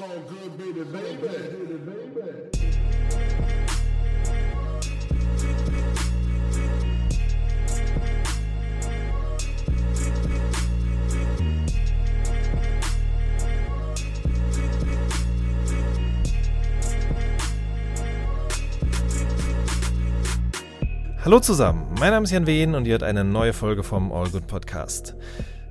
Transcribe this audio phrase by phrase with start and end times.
[0.00, 1.28] So good, baby, baby.
[21.22, 24.30] Hallo zusammen, mein Name ist Jan Wehn und ihr hört eine neue Folge vom All
[24.30, 25.14] Good Podcast.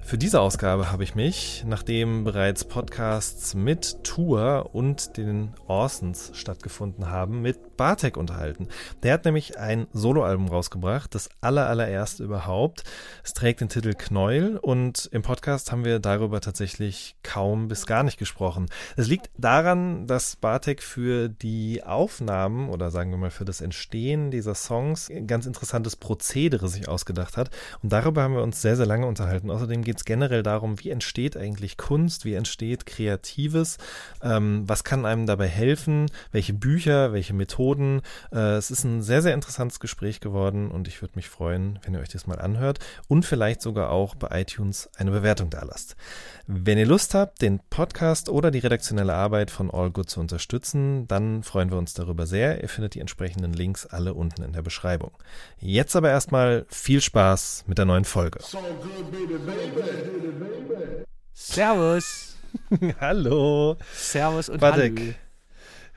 [0.10, 7.12] Für diese Ausgabe habe ich mich, nachdem bereits Podcasts mit Tour und den Orsons stattgefunden
[7.12, 8.70] haben, mit Bartek unterhalten.
[9.04, 12.85] Der hat nämlich ein Soloalbum rausgebracht, das aller allererste überhaupt.
[13.23, 18.02] Es trägt den Titel Knäuel und im Podcast haben wir darüber tatsächlich kaum bis gar
[18.02, 18.66] nicht gesprochen.
[18.98, 24.32] Es liegt daran, dass Bartek für die Aufnahmen oder sagen wir mal für das Entstehen
[24.32, 27.52] dieser Songs ein ganz interessantes Prozedere sich ausgedacht hat
[27.84, 29.52] und darüber haben wir uns sehr, sehr lange unterhalten.
[29.52, 33.77] Außerdem geht es generell darum, wie entsteht eigentlich Kunst, wie entsteht Kreatives,
[34.23, 38.02] ähm, was kann einem dabei helfen, welche Bücher, welche Methoden.
[38.32, 41.93] Äh, es ist ein sehr, sehr interessantes Gespräch geworden und ich würde mich freuen, wenn
[41.93, 45.96] ihr euch das mal anhört und vielleicht sogar auch bei iTunes eine Bewertung da lasst.
[46.48, 51.07] Wenn ihr Lust habt, den Podcast oder die redaktionelle Arbeit von All Good zu unterstützen,
[51.07, 52.62] dann freuen wir uns darüber sehr.
[52.62, 55.12] Ihr findet die entsprechenden Links alle unten in der Beschreibung.
[55.59, 58.40] Jetzt aber erstmal viel Spaß mit der neuen Folge.
[58.41, 59.88] So good, baby, baby.
[61.34, 62.35] Servus.
[62.99, 63.77] Hallo.
[63.93, 64.96] Servus und Hallo.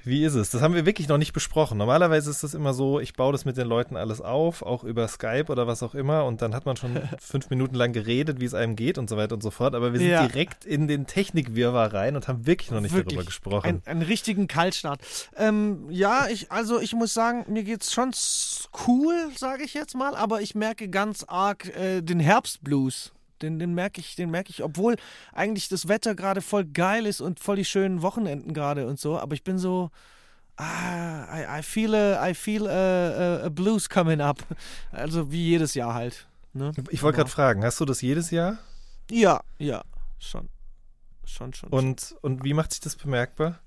[0.05, 0.51] wie ist es?
[0.51, 1.79] Das haben wir wirklich noch nicht besprochen.
[1.79, 5.09] Normalerweise ist das immer so, ich baue das mit den Leuten alles auf, auch über
[5.09, 8.45] Skype oder was auch immer, und dann hat man schon fünf Minuten lang geredet, wie
[8.45, 9.75] es einem geht und so weiter und so fort.
[9.75, 10.27] Aber wir sind Ja.
[10.27, 13.15] direkt in den Technikwirrwarr rein und haben wirklich noch nicht Wirklich.
[13.15, 13.67] darüber gesprochen.
[13.67, 15.01] Ein, einen richtigen Kaltstart.
[15.37, 19.95] Ähm, ja, ich, also ich muss sagen, mir geht's schon s- cool, sage ich jetzt
[19.95, 23.13] mal, aber ich merke ganz arg äh, den Herbstblues.
[23.43, 24.97] Den, den merke ich, den merke ich, obwohl
[25.33, 29.19] eigentlich das Wetter gerade voll geil ist und voll die schönen Wochenenden gerade und so,
[29.19, 29.91] aber ich bin so,
[30.57, 34.39] ah, I, I feel, a, I feel a, a, a blues coming up.
[34.91, 36.27] Also wie jedes Jahr halt.
[36.55, 36.73] Ne?
[36.91, 38.59] ich wollte gerade fragen, hast du das jedes Jahr?
[39.11, 39.83] Ja, ja,
[40.19, 40.49] schon.
[41.25, 41.71] Schon, schon.
[41.71, 41.79] schon.
[41.79, 43.59] Und, und wie macht sich das bemerkbar?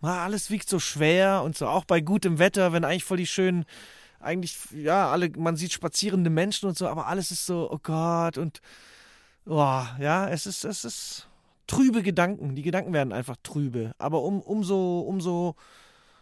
[0.00, 3.26] Ah, alles wiegt so schwer und so, auch bei gutem Wetter, wenn eigentlich voll die
[3.26, 3.64] schönen,
[4.22, 8.38] eigentlich, ja, alle, man sieht spazierende Menschen und so, aber alles ist so, oh Gott,
[8.38, 8.60] und,
[9.46, 11.28] oh, ja, es ist, es ist
[11.66, 12.54] trübe Gedanken.
[12.54, 13.94] Die Gedanken werden einfach trübe.
[13.98, 15.54] Aber um, umso, umso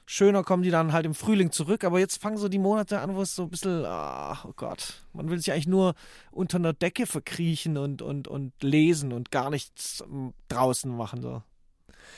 [0.07, 1.85] schöner kommen die dann halt im Frühling zurück.
[1.85, 5.03] Aber jetzt fangen so die Monate an, wo es so ein bisschen, ach, oh Gott,
[5.13, 5.95] man will sich eigentlich nur
[6.31, 11.43] unter einer Decke verkriechen und, und, und lesen und gar nichts ähm, draußen machen, so.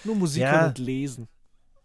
[0.05, 0.67] Nur Musik Ja.
[0.67, 1.29] und lesen.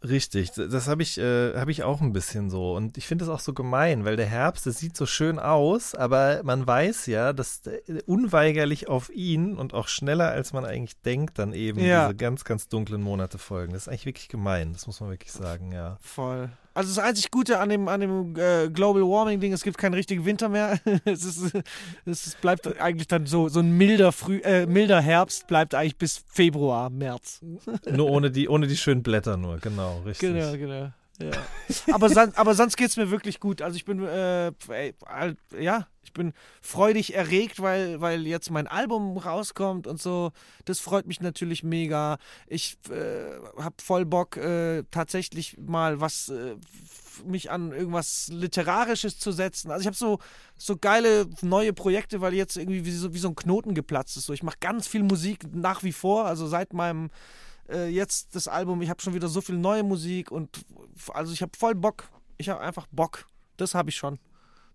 [0.04, 2.76] Richtig, das habe ich, äh, hab ich auch ein bisschen so.
[2.76, 5.96] Und ich finde das auch so gemein, weil der Herbst, das sieht so schön aus,
[5.96, 11.02] aber man weiß ja, dass äh, unweigerlich auf ihn und auch schneller als man eigentlich
[11.02, 12.06] denkt, dann eben Ja.
[12.08, 13.74] diese ganz, ganz dunklen Monate folgen.
[13.74, 15.98] Das ist eigentlich wirklich gemein, das muss man wirklich sagen, ja.
[16.02, 16.50] Voll.
[16.78, 19.96] Also das einzig Gute an dem, an dem äh, Global Warming Ding, es gibt keinen
[19.96, 20.80] richtigen Winter mehr.
[21.06, 21.56] es, ist,
[22.06, 25.98] es ist, bleibt eigentlich dann so, so ein milder, Früh, äh, milder Herbst bleibt eigentlich
[25.98, 27.42] bis Februar, März.
[27.92, 30.30] Nur ohne die, ohne die schönen Blätter nur, genau, richtig.
[30.30, 30.92] Genau, genau.
[31.20, 31.32] Ja.
[31.92, 33.64] aber, son aber sonst geht es mir wirklich gut.
[33.64, 34.94] Also ich bin, äh, ey,
[35.60, 40.32] ja, ich bin freudig erregt, weil, weil jetzt mein Album rauskommt und so.
[40.64, 42.18] Das freut mich natürlich mega.
[42.48, 46.56] Ich äh, habe voll Bock, äh, tatsächlich mal was, äh,
[47.26, 49.70] mich an irgendwas Literarisches zu setzen.
[49.70, 50.20] Also ich habe so,
[50.56, 54.28] so geile neue Projekte, weil jetzt irgendwie wie so, wie so ein Knoten geplatzt ist.
[54.28, 57.10] So, ich mache ganz viel Musik nach wie vor, also seit meinem
[57.70, 60.62] äh, jetzt das Album, ich habe schon wieder so viel neue Musik und
[61.14, 62.10] also ich habe voll Bock.
[62.38, 63.28] Ich habe einfach Bock.
[63.58, 64.20] Das habe ich schon.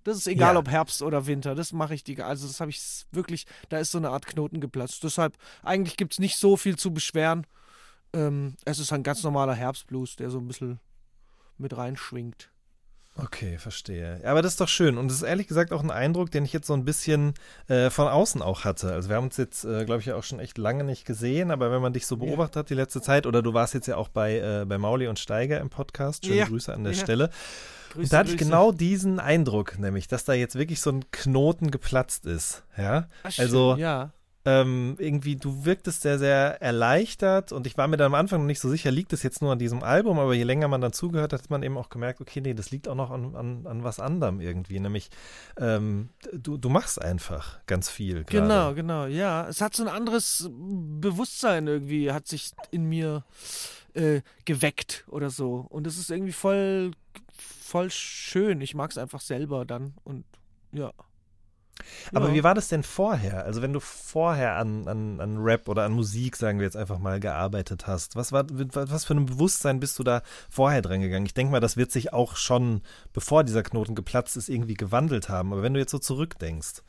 [0.05, 0.59] Das ist egal, Ja.
[0.61, 1.55] ob Herbst oder Winter.
[1.55, 2.21] Das mache ich die.
[2.23, 2.81] Also das habe ich
[3.13, 3.47] wirklich.
[3.69, 5.03] Da ist so eine Art Knoten geplatzt.
[5.05, 7.47] Deshalb eigentlich gibt es nicht so viel zu beschweren.
[8.13, 10.81] Ähm, es ist ein ganz normaler Herbstblues, der so ein bisschen
[11.59, 12.49] mit reinschwingt.
[13.15, 14.21] Okay, verstehe.
[14.25, 14.97] Ja, aber das ist doch schön.
[14.97, 17.35] Und das ist ehrlich gesagt auch ein Eindruck, den ich jetzt so ein bisschen
[17.69, 18.91] äh, von außen auch hatte.
[18.91, 21.51] Also wir haben uns jetzt, äh, glaube ich, ja auch schon echt lange nicht gesehen,
[21.51, 23.97] aber wenn man dich so beobachtet hat die letzte Zeit, oder du warst jetzt ja
[23.99, 26.99] auch bei, äh, bei Mauli und Steiger im Podcast, schöne Ja, Grüße an der ja.
[27.01, 27.29] Stelle.
[27.93, 28.51] Grüße, Und da hatte ich Grüße.
[28.51, 32.65] genau diesen Eindruck, nämlich, dass da jetzt wirklich so ein Knoten geplatzt ist.
[32.77, 33.09] Ja.
[33.23, 34.11] Ach, schön, also- ja.
[34.45, 38.47] Ähm, irgendwie, du wirktest sehr, sehr erleichtert und ich war mir dann am Anfang noch
[38.49, 40.93] nicht so sicher, liegt es jetzt nur an diesem Album, aber je länger man dann
[40.93, 43.69] zugehört hat, hat man eben auch gemerkt, okay, nee, das liegt auch noch an, an,
[43.69, 45.11] an was anderem irgendwie, nämlich
[45.61, 48.25] ähm, du, du machst einfach ganz viel.
[48.25, 48.43] Gerade.
[48.49, 49.47] Genau, genau, ja.
[49.47, 53.23] Es hat so ein anderes Bewusstsein irgendwie, hat sich in mir
[53.95, 55.67] äh, geweckt oder so.
[55.69, 56.93] Und es ist irgendwie voll,
[57.37, 58.61] voll schön.
[58.61, 60.25] Ich mag es einfach selber dann und
[60.73, 60.93] ja.
[62.13, 62.35] Aber Ja.
[62.35, 63.45] wie war das denn vorher?
[63.45, 66.99] Also wenn du vorher an, an, an Rap oder an Musik, sagen wir jetzt einfach
[66.99, 71.27] mal, gearbeitet hast, was war was für ein Bewusstsein bist du da vorher dran gegangen?
[71.27, 75.29] Ich denke mal, das wird sich auch schon, bevor dieser Knoten geplatzt ist, irgendwie gewandelt
[75.29, 75.53] haben.
[75.53, 76.83] Aber wenn du jetzt so zurückdenkst.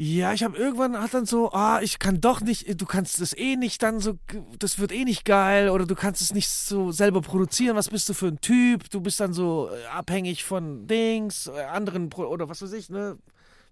[0.00, 3.36] Ja, ich habe irgendwann hat dann so, ah, ich kann doch nicht, du kannst das
[3.36, 4.16] eh nicht dann so,
[4.56, 7.74] das wird eh nicht geil oder du kannst es nicht so selber produzieren.
[7.74, 8.88] Was bist du für ein Typ?
[8.90, 13.18] Du bist dann so äh, abhängig von Dings, äh, anderen oder was weiß ich, ne?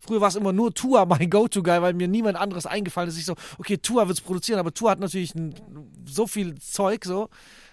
[0.00, 3.18] Früher war es immer nur Tua mein Go-To-Guy, weil mir niemand anderes eingefallen ist.
[3.18, 5.32] Ich so, okay, Tua wird's produzieren, aber Tua hat natürlich
[6.06, 7.28] so viel Zeug so.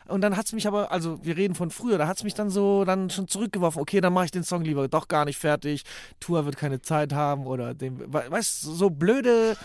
[0.07, 2.83] Und dann hat's mich aber, also wir reden von früher, da hat's mich dann so
[2.85, 3.81] dann schon zurückgeworfen.
[3.81, 5.83] Okay, dann mache ich den Song lieber doch gar nicht fertig.
[6.19, 9.55] Tua wird keine Zeit haben oder dem, we- weißt du, so blöde,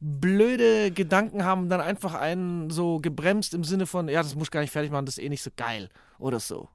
[0.00, 4.50] blöde Gedanken haben dann einfach einen so gebremst im Sinne von, ja, das muss ich
[4.50, 5.88] gar nicht fertig machen, das ist eh nicht so geil
[6.18, 6.68] oder so.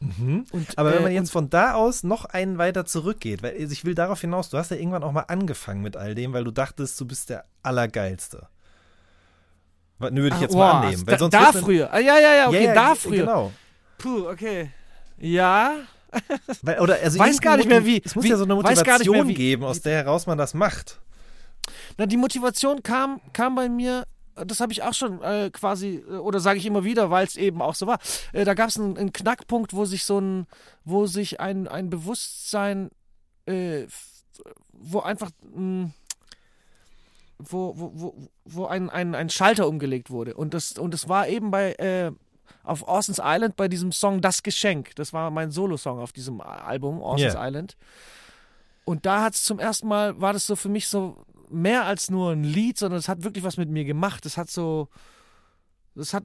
[0.00, 3.72] Und, Aber wenn äh, man jetzt von da aus noch einen weiter zurückgeht, weil also
[3.72, 6.44] ich will darauf hinaus, du hast ja irgendwann auch mal angefangen mit all dem, weil
[6.44, 8.46] du dachtest, du bist der Allergeilste.
[9.98, 11.06] Würde ich Ah, jetzt boah, mal annehmen.
[11.06, 11.92] Weil da, sonst da dann- früher.
[11.92, 13.16] Ah, ja, ja, ja, okay, Ja, ja, da früher.
[13.24, 13.52] Genau.
[13.98, 14.70] Puh, okay.
[15.18, 15.74] Ja,
[16.62, 18.62] Weil, oder, also Weiß gar nicht mehr, wie- Es muss wie- ja so eine nicht
[18.64, 21.00] mehr, Motivation wie- geben, aus der heraus man das macht.
[21.98, 26.12] Na, die Motivation kam, kam bei mir, das habe ich auch schon äh, quasi, äh,
[26.14, 27.98] oder sage ich immer wieder, weil es eben auch so war.
[28.32, 30.46] Äh, da gab es einen, einen Knackpunkt, wo sich so ein,
[30.84, 32.88] wo sich ein, ein Bewusstsein,
[33.46, 33.86] äh,
[34.72, 35.90] wo einfach, mh,
[37.38, 40.34] wo, wo, wo, wo ein, ein, ein Schalter umgelegt wurde.
[40.34, 42.12] Und das, und das war eben bei, äh,
[42.64, 44.94] auf Orson's Island bei diesem Song Das Geschenk.
[44.96, 47.48] Das war mein Solo-Song auf diesem Album, Orson's Yeah.
[47.48, 47.76] Island.
[48.84, 52.10] Und da hat es zum ersten Mal, war das so für mich so mehr als
[52.10, 54.26] nur ein Lied, sondern es hat wirklich was mit mir gemacht.
[54.26, 54.88] Es hat so,
[55.94, 56.24] das hat,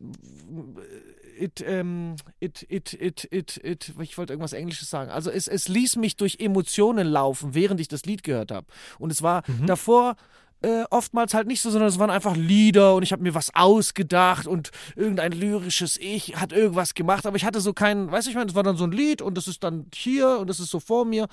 [1.38, 5.12] it, ähm, it, it, it, it, it, ich wollte irgendwas Englisches sagen.
[5.12, 8.68] Also es, es ließ mich durch Emotionen laufen, während ich das Lied gehört habe.
[9.00, 10.16] Und es war davor
[10.64, 13.54] äh, oftmals halt nicht so, sondern es waren einfach Lieder und ich habe mir was
[13.54, 18.30] ausgedacht und irgendein lyrisches Ich hat irgendwas gemacht, aber ich hatte so keinen, weißt du,
[18.30, 20.62] ich meine, es war dann so ein Lied und das ist dann hier und das
[20.62, 21.28] ist so vor mir,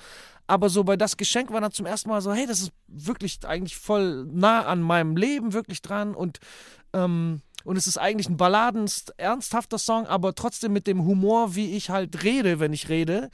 [0.47, 3.39] aber so bei das Geschenk war dann zum ersten Mal so, hey, das ist wirklich
[3.45, 6.39] eigentlich voll nah an meinem Leben wirklich dran und
[6.93, 11.75] ähm, und es ist eigentlich ein balladenst ernsthafter Song, aber trotzdem mit dem Humor, wie
[11.77, 13.29] ich halt rede, wenn ich rede.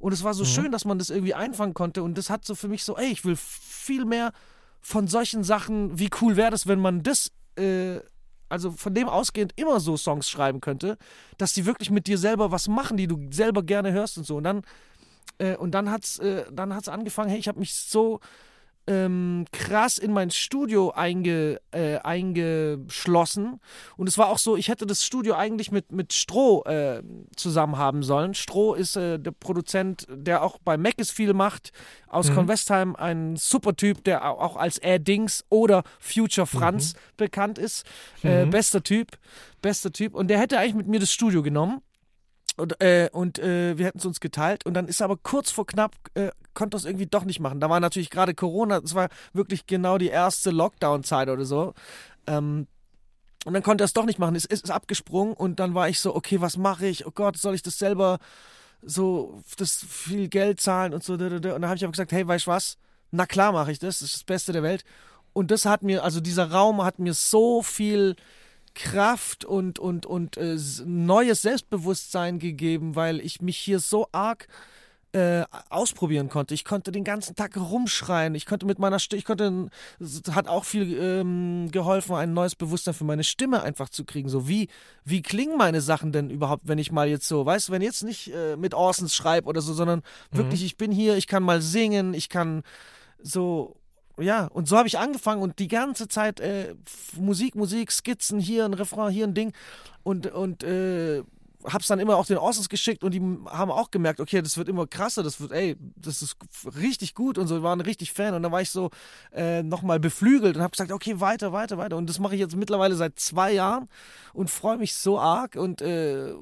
[0.00, 2.02] Und es war so schön, dass man das irgendwie einfangen konnte.
[2.02, 4.32] Und das hat so für mich so, ey, ich will viel mehr
[4.88, 8.00] von solchen Sachen, wie cool wäre das, wenn man das, äh,
[8.48, 10.96] also von dem ausgehend immer so Songs schreiben könnte,
[11.36, 14.36] dass die wirklich mit dir selber was machen, die du selber gerne hörst und so.
[14.38, 14.62] Und dann,
[15.36, 18.20] äh, und dann hat's, äh, dann hat's angefangen, hey, ich habe mich so
[18.88, 23.60] ähm, krass in mein Studio einge, äh, eingeschlossen.
[23.96, 27.02] Und es war auch so, ich hätte das Studio eigentlich mit, mit Stroh äh,
[27.36, 28.34] zusammen haben sollen.
[28.34, 31.72] Stroh ist äh, der Produzent, der auch bei Macis viel macht,
[32.08, 37.58] aus Convestheim, ein super Typ, der au- auch als Air Dings oder Future Franz bekannt
[37.58, 37.84] ist.
[38.22, 39.18] Äh, bester Typ,
[39.60, 40.14] bester Typ.
[40.14, 41.82] Und der hätte eigentlich mit mir das Studio genommen.
[42.58, 44.66] Und, äh, und äh, wir hätten es uns geteilt.
[44.66, 47.60] Und dann ist er aber kurz vor knapp, äh, konnte das irgendwie doch nicht machen.
[47.60, 51.74] Da war natürlich gerade Corona, das war wirklich genau die erste Lockdown-Zeit oder so.
[52.26, 52.66] Ähm,
[53.44, 56.00] und dann konnte er es doch nicht machen, ist, ist abgesprungen und dann war ich
[56.00, 57.06] so, okay, was mache ich?
[57.06, 58.18] Oh Gott, soll ich das selber
[58.82, 61.14] so, das viel Geld zahlen und so.
[61.14, 62.76] Und dann habe ich aber gesagt, hey, weißt du was?
[63.10, 64.84] Na klar mache ich das, das ist das Beste der Welt.
[65.32, 68.16] Und das hat mir, also dieser Raum hat mir so viel
[68.78, 74.46] Kraft und, und, und äh, neues Selbstbewusstsein gegeben, weil ich mich hier so arg
[75.12, 76.54] äh, ausprobieren konnte.
[76.54, 78.36] Ich konnte den ganzen Tag rumschreien.
[78.36, 79.68] Ich konnte mit meiner Stimme, ich konnte,
[80.30, 84.28] hat auch viel ähm, geholfen, ein neues Bewusstsein für meine Stimme einfach zu kriegen.
[84.28, 84.68] So wie,
[85.04, 88.04] wie klingen meine Sachen denn überhaupt, wenn ich mal jetzt so, weißt du, wenn jetzt
[88.04, 91.62] nicht äh, mit Orsons schreibe oder so, sondern wirklich, ich bin hier, ich kann mal
[91.62, 92.62] singen, ich kann
[93.20, 93.77] so
[94.20, 96.74] ja, und so habe ich angefangen und die ganze Zeit äh,
[97.16, 99.52] Musik, Musik, Skizzen, hier ein Refrain, hier ein Ding.
[100.02, 101.22] Und, und äh,
[101.72, 104.68] hab's dann immer auch den Orsons geschickt und die haben auch gemerkt, okay, das wird
[104.68, 106.36] immer krasser, das wird, ey, das ist
[106.80, 108.34] richtig gut und so, waren richtig Fan.
[108.34, 108.90] Und dann war ich so
[109.32, 111.96] äh, nochmal beflügelt und habe gesagt, okay, weiter, weiter, weiter.
[111.96, 113.88] Und das mache ich jetzt mittlerweile seit zwei Jahren
[114.32, 116.32] und freue mich so arg und äh,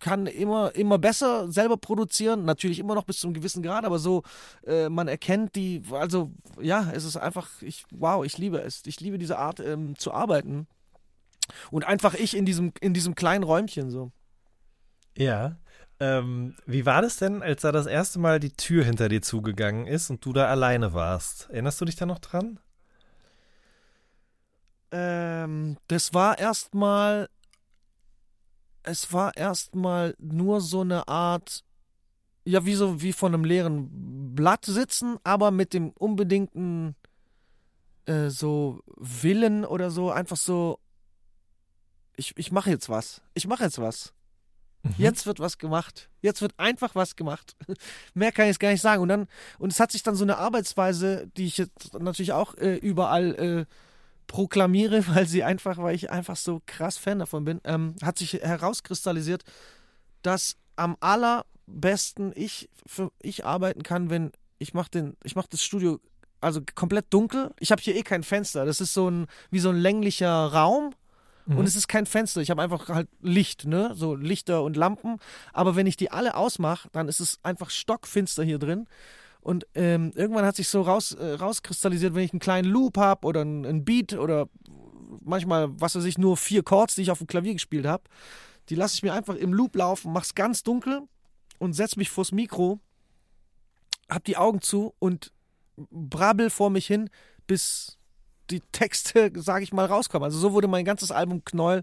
[0.00, 3.98] kann immer, immer besser selber produzieren, natürlich immer noch bis zu einem gewissen Grad, aber
[3.98, 4.22] so,
[4.66, 6.30] äh, man erkennt die, also
[6.60, 10.12] ja, es ist einfach, ich, wow, ich liebe es, ich liebe diese Art ähm, zu
[10.12, 10.66] arbeiten
[11.70, 14.12] und einfach ich in diesem, in diesem kleinen Räumchen so.
[15.18, 15.56] Ja.
[16.00, 19.86] Ähm, wie war das denn, als da das erste Mal die Tür hinter dir zugegangen
[19.86, 21.50] ist und du da alleine warst?
[21.50, 22.60] Erinnerst du dich da noch dran?
[24.92, 27.28] Ähm, das war erstmal,
[28.84, 31.64] es war erstmal nur so eine Art,
[32.44, 36.94] ja, wie so wie von einem leeren Blatt sitzen, aber mit dem unbedingten
[38.06, 40.78] äh, so Willen oder so, einfach so,
[42.16, 43.20] ich, ich mache jetzt was.
[43.34, 44.14] Ich mache jetzt was.
[44.96, 45.04] Mhm.
[45.04, 46.08] Jetzt wird was gemacht.
[46.22, 47.56] Jetzt wird einfach was gemacht.
[48.14, 49.02] Mehr kann ich jetzt gar nicht sagen.
[49.02, 49.26] Und dann,
[49.58, 53.34] und es hat sich dann so eine Arbeitsweise, die ich jetzt natürlich auch äh, überall
[53.34, 53.64] äh,
[54.26, 58.34] proklamiere, weil sie einfach, weil ich einfach so krass Fan davon bin, ähm, hat sich
[58.34, 59.44] herauskristallisiert,
[60.22, 65.62] dass am allerbesten ich für ich arbeiten kann, wenn ich mache den, ich mache das
[65.62, 66.00] Studio
[66.40, 67.52] also komplett dunkel.
[67.58, 68.64] Ich habe hier eh kein Fenster.
[68.64, 70.94] Das ist so ein wie so ein länglicher Raum
[71.48, 71.58] Mhm.
[71.58, 72.40] und es ist kein Fenster.
[72.40, 73.92] Ich habe einfach halt Licht, ne?
[73.94, 75.16] So Lichter und Lampen.
[75.52, 78.86] Aber wenn ich die alle ausmache, dann ist es einfach stockfinster hier drin.
[79.40, 83.26] Und ähm, irgendwann hat sich so raus, äh, rauskristallisiert, wenn ich einen kleinen Loop habe
[83.26, 84.48] oder einen, einen Beat oder
[85.22, 88.04] manchmal, was weiß ich, nur vier Chords, die ich auf dem Klavier gespielt habe,
[88.68, 91.02] die lasse ich mir einfach im Loop laufen, mach's ganz dunkel
[91.58, 92.80] und setz mich vors Mikro,
[94.10, 95.32] hab die Augen zu und
[95.90, 97.08] brabbel vor mich hin,
[97.46, 97.97] bis
[98.50, 100.24] die Texte, sage ich mal, rauskommen.
[100.24, 101.82] Also so wurde mein ganzes Album Knoll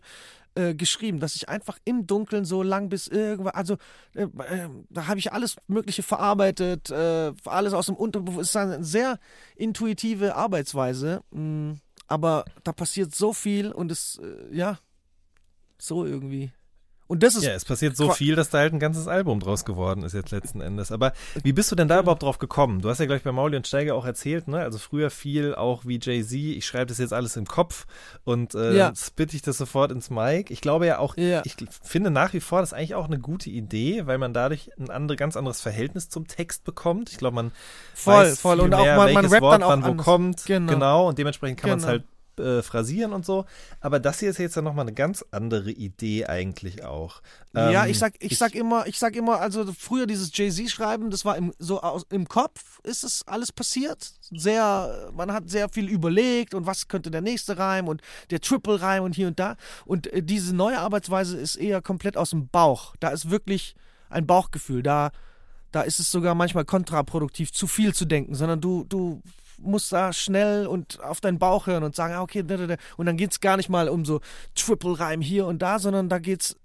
[0.56, 3.76] äh, geschrieben, dass ich einfach im Dunkeln so lang bis irgendwann, also
[4.16, 9.20] äh, äh, da habe ich alles Mögliche verarbeitet, äh, alles aus dem Unterbewusstsein, eine sehr
[9.56, 11.76] intuitive Arbeitsweise, mh,
[12.08, 14.80] aber da passiert so viel und es, äh, ja,
[15.78, 16.52] so irgendwie.
[17.08, 19.64] Und das ist Ja, es passiert so viel, dass da halt ein ganzes Album draus
[19.64, 20.92] geworden ist jetzt letzten Endes.
[20.92, 22.82] Aber wie bist du denn da überhaupt drauf gekommen?
[22.82, 24.60] Du hast ja gleich bei Mauli und Steiger auch erzählt, ne?
[24.62, 27.86] Also früher viel auch wie Jay-Z, ich schreibe das jetzt alles im Kopf
[28.24, 28.94] und äh, Ja.
[28.98, 30.52] spitte ich das sofort ins Mic.
[30.52, 31.44] Ich glaube ja auch, Ja.
[31.46, 34.72] ich finde nach wie vor das ist eigentlich auch eine gute Idee, weil man dadurch
[34.80, 37.12] ein andere, ganz anderes Verhältnis zum Text bekommt.
[37.12, 37.52] Ich glaube, man
[37.94, 38.56] voll, weiß voll.
[38.56, 40.46] viel Und auch mehr, man, man welches rappt Wort dann auch wann wo kommt.
[40.46, 41.08] Genau.
[41.10, 41.92] und dementsprechend kann man es Genau.
[41.92, 42.04] halt
[42.40, 43.46] äh, phrasieren und so.
[43.80, 47.22] Aber das hier ist jetzt ja nochmal eine ganz andere Idee eigentlich auch.
[47.54, 51.26] ja, Ähm, ich sag, ich, sag immer, ich sag immer, also früher dieses Jay-Z-Schreiben, das
[51.26, 54.14] war im, so aus, im Kopf, ist es alles passiert.
[54.32, 59.04] Sehr, man hat sehr viel überlegt und was könnte der nächste Reim und der Triple-Reim
[59.04, 59.56] und hier und da.
[59.86, 62.96] Und äh, diese neue Arbeitsweise ist eher komplett aus dem Bauch.
[63.00, 63.76] Da ist wirklich
[64.10, 64.84] ein Bauchgefühl.
[64.84, 65.12] Da,
[65.72, 69.22] da ist es sogar manchmal kontraproduktiv, zu viel zu denken, sondern du, du
[69.60, 72.44] musst da schnell und auf deinen Bauch hören und sagen, ah, okay,
[72.98, 74.22] und dann geht es gar nicht mal um so
[74.56, 76.56] Triple-Reim hier und da, sondern da geht's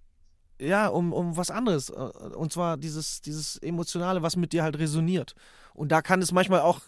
[0.60, 1.90] ja, um, um was anderes.
[1.90, 5.34] äh, Und zwar dieses, dieses Emotionale, was mit dir halt resoniert.
[5.74, 6.80] Und da kann es manchmal auch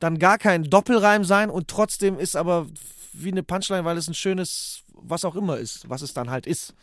[0.00, 2.66] dann gar kein Doppelreim sein und trotzdem ist aber
[3.12, 6.46] wie eine Punchline, weil es ein schönes, was auch immer ist, was es dann halt
[6.46, 6.74] ist.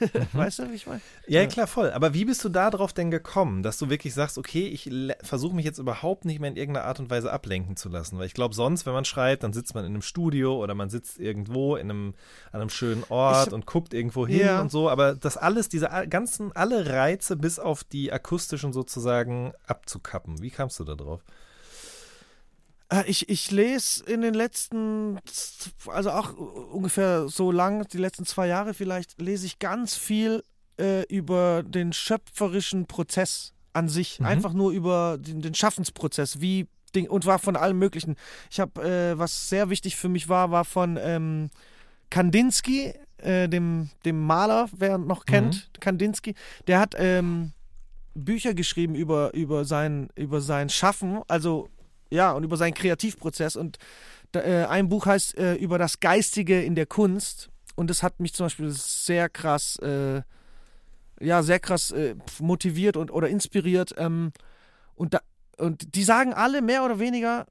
[0.32, 1.00] weißt du, wie ich meine?
[1.26, 1.90] Ja, klar, voll.
[1.90, 4.90] Aber wie bist du da drauf denn gekommen, dass du wirklich sagst, okay, ich
[5.22, 8.18] versuche mich jetzt überhaupt nicht mehr in irgendeiner Art und Weise ablenken zu lassen?
[8.18, 10.88] Weil ich glaube, sonst, wenn man schreibt, dann sitzt man in einem Studio oder man
[10.90, 12.14] sitzt irgendwo in einem,
[12.52, 14.60] an einem schönen Ort Ich- und guckt irgendwo hin Ja.
[14.60, 14.88] und so.
[14.88, 20.40] Aber das alles, diese ganzen, alle Reize bis auf die akustischen sozusagen abzukappen.
[20.42, 21.22] Wie kamst du da drauf?
[22.90, 25.18] Äh, Ich, ich lese in den letzten,
[25.86, 30.42] also auch ungefähr so lang, die letzten zwei Jahre vielleicht, lese ich ganz viel
[30.80, 34.20] äh, über den schöpferischen Prozess an sich.
[34.20, 34.26] Mhm.
[34.26, 38.16] Einfach nur über den, den Schaffensprozess, wie Ding, und war von allem Möglichen.
[38.50, 41.50] Ich habe, äh, was sehr wichtig für mich war, war von ähm,
[42.08, 46.34] Kandinsky, äh, dem, dem Maler, wer noch kennt, Kandinsky,
[46.66, 47.52] der hat ähm,
[48.14, 51.68] Bücher geschrieben über, über, sein, über sein Schaffen, also
[52.10, 53.56] ja, und über seinen Kreativprozess.
[53.56, 53.78] Und
[54.34, 57.50] äh, ein Buch heißt äh, über das Geistige in der Kunst.
[57.76, 60.22] Und das hat mich zum Beispiel sehr krass, äh,
[61.20, 63.94] ja, sehr krass äh, motiviert und oder inspiriert.
[63.98, 64.32] Ähm,
[64.94, 65.20] und, da,
[65.58, 67.46] und die sagen alle mehr oder weniger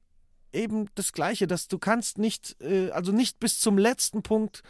[0.52, 4.62] eben das Gleiche, dass du kannst nicht, äh, also nicht bis zum letzten Punkt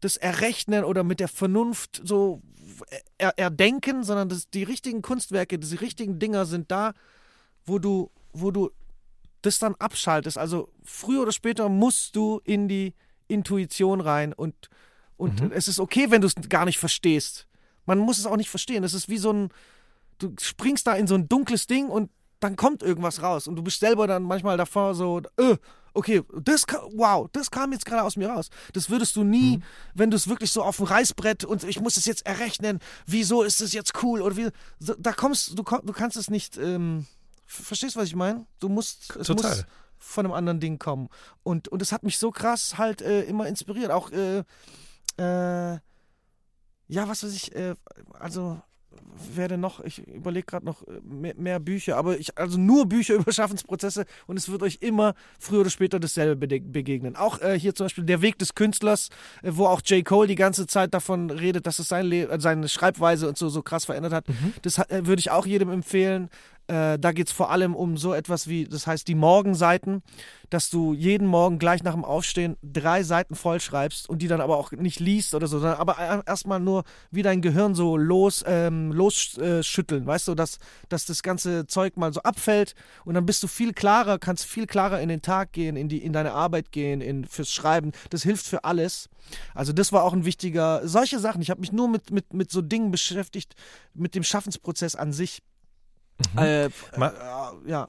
[0.00, 2.42] das Errechnen oder mit der Vernunft so
[3.18, 6.92] er, erdenken, sondern das, die richtigen Kunstwerke, diese richtigen Dinger sind da,
[7.64, 8.70] wo du, wo du
[9.42, 10.38] das dann abschaltest.
[10.38, 12.94] Also früher oder später musst du in die
[13.28, 14.54] Intuition rein und,
[15.16, 15.52] und Mhm.
[15.52, 17.46] es ist okay, wenn du es gar nicht verstehst.
[17.84, 18.84] Man muss es auch nicht verstehen.
[18.84, 19.48] Es ist wie so ein,
[20.18, 23.62] du springst da in so ein dunkles Ding und dann kommt irgendwas raus und du
[23.62, 25.56] bist selber dann manchmal davor so, äh,
[25.94, 28.50] okay, das, wow, das kam jetzt gerade aus mir raus.
[28.74, 29.60] Das würdest du nie,
[29.94, 33.42] wenn du es wirklich so auf dem Reißbrett und ich muss es jetzt errechnen, wieso
[33.42, 37.06] ist es jetzt cool oder wie, so, da kommst du, du kannst es nicht, ähm,
[37.46, 38.46] verstehst du, was ich meine?
[38.58, 39.50] Du musst, es Total.
[39.50, 39.64] muss
[39.98, 41.08] von einem anderen Ding kommen
[41.42, 44.44] und und es hat mich so krass halt äh, immer inspiriert, auch äh,
[45.18, 45.78] äh,
[46.88, 47.74] ja, was weiß ich, äh,
[48.12, 48.60] also
[49.34, 49.80] wer denn noch?
[49.80, 54.04] Ich überlege gerade noch äh, mehr, mehr Bücher, aber ich, also nur Bücher über Schaffensprozesse
[54.26, 57.16] und es wird euch immer früher oder später dasselbe begegnen.
[57.16, 59.08] Auch äh, hier zum Beispiel Der Weg des Künstlers,
[59.42, 60.04] äh, wo auch J.
[60.04, 63.48] Cole die ganze Zeit davon redet, dass es sein Le äh, seine Schreibweise und so,
[63.48, 64.26] so krass verändert hat.
[64.62, 66.28] Das hat, äh, würde ich auch jedem empfehlen.
[66.68, 70.02] Äh, da geht es vor allem um so etwas wie, das heißt die Morgenseiten,
[70.50, 74.56] dass du jeden Morgen gleich nach dem Aufstehen drei Seiten vollschreibst und die dann aber
[74.56, 78.92] auch nicht liest oder so, sondern aber erstmal nur wie dein Gehirn so los, ähm,
[78.92, 80.58] losschütteln, äh, weißt du, dass,
[80.88, 84.66] dass das ganze Zeug mal so abfällt und dann bist du viel klarer, kannst viel
[84.66, 87.92] klarer in den Tag gehen, in, die, in deine Arbeit gehen, in, fürs Schreiben.
[88.10, 89.08] Das hilft für alles.
[89.54, 91.42] Also das war auch ein wichtiger, solche Sachen.
[91.42, 93.54] Ich habe mich nur mit, mit, mit so Dingen beschäftigt,
[93.94, 95.42] mit dem Schaffensprozess an sich.
[96.32, 96.38] Mhm.
[96.38, 97.08] Äh, Ma
[97.64, 97.88] äh, ja.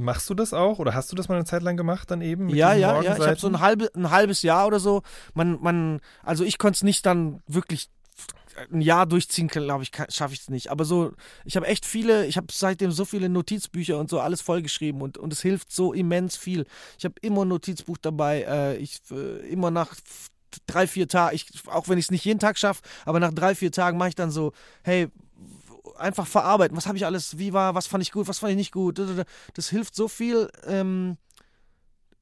[0.00, 2.48] Machst du das auch oder hast du das mal eine Zeit lang gemacht dann eben?
[2.50, 3.16] ja, ja, ja.
[3.16, 5.02] Ich habe so ein, halbe, ein halbes Jahr oder so.
[5.34, 7.90] Man, man, also ich konnte es nicht dann wirklich
[8.72, 10.70] ein Jahr durchziehen, glaube ich, schaffe ich es nicht.
[10.70, 11.12] Aber so,
[11.44, 15.18] ich habe echt viele, ich habe seitdem so viele Notizbücher und so alles vollgeschrieben und,
[15.18, 16.66] und es hilft so immens viel.
[16.98, 18.42] Ich habe immer ein Notizbuch dabei.
[18.42, 19.94] Äh, ich äh, immer nach
[20.66, 23.72] drei, vier Tagen, auch wenn ich es nicht jeden Tag schaffe, aber nach drei, vier
[23.72, 24.52] Tagen mache ich dann so,
[24.82, 25.08] hey,
[25.96, 26.76] einfach verarbeiten.
[26.76, 29.00] Was habe ich alles, wie war, was fand ich gut, was fand ich nicht gut.
[29.54, 31.16] Das hilft so viel, ähm,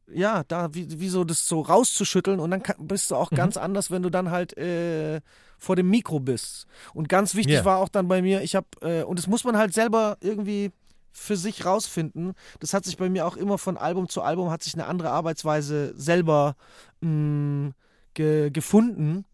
[0.08, 3.36] ja, da wie, wie so das so rauszuschütteln und dann kann, bist du auch mhm.
[3.36, 5.20] ganz anders, wenn du dann halt äh,
[5.58, 6.66] vor dem Mikro bist.
[6.94, 7.64] Und ganz wichtig yeah.
[7.64, 10.70] war auch dann bei mir, ich habe, äh, und das muss man halt selber irgendwie
[11.12, 12.34] für sich rausfinden.
[12.60, 15.10] Das hat sich bei mir auch immer von Album zu Album, hat sich eine andere
[15.10, 16.56] Arbeitsweise selber
[17.00, 17.74] mh, mm,
[18.14, 19.24] ge gefunden.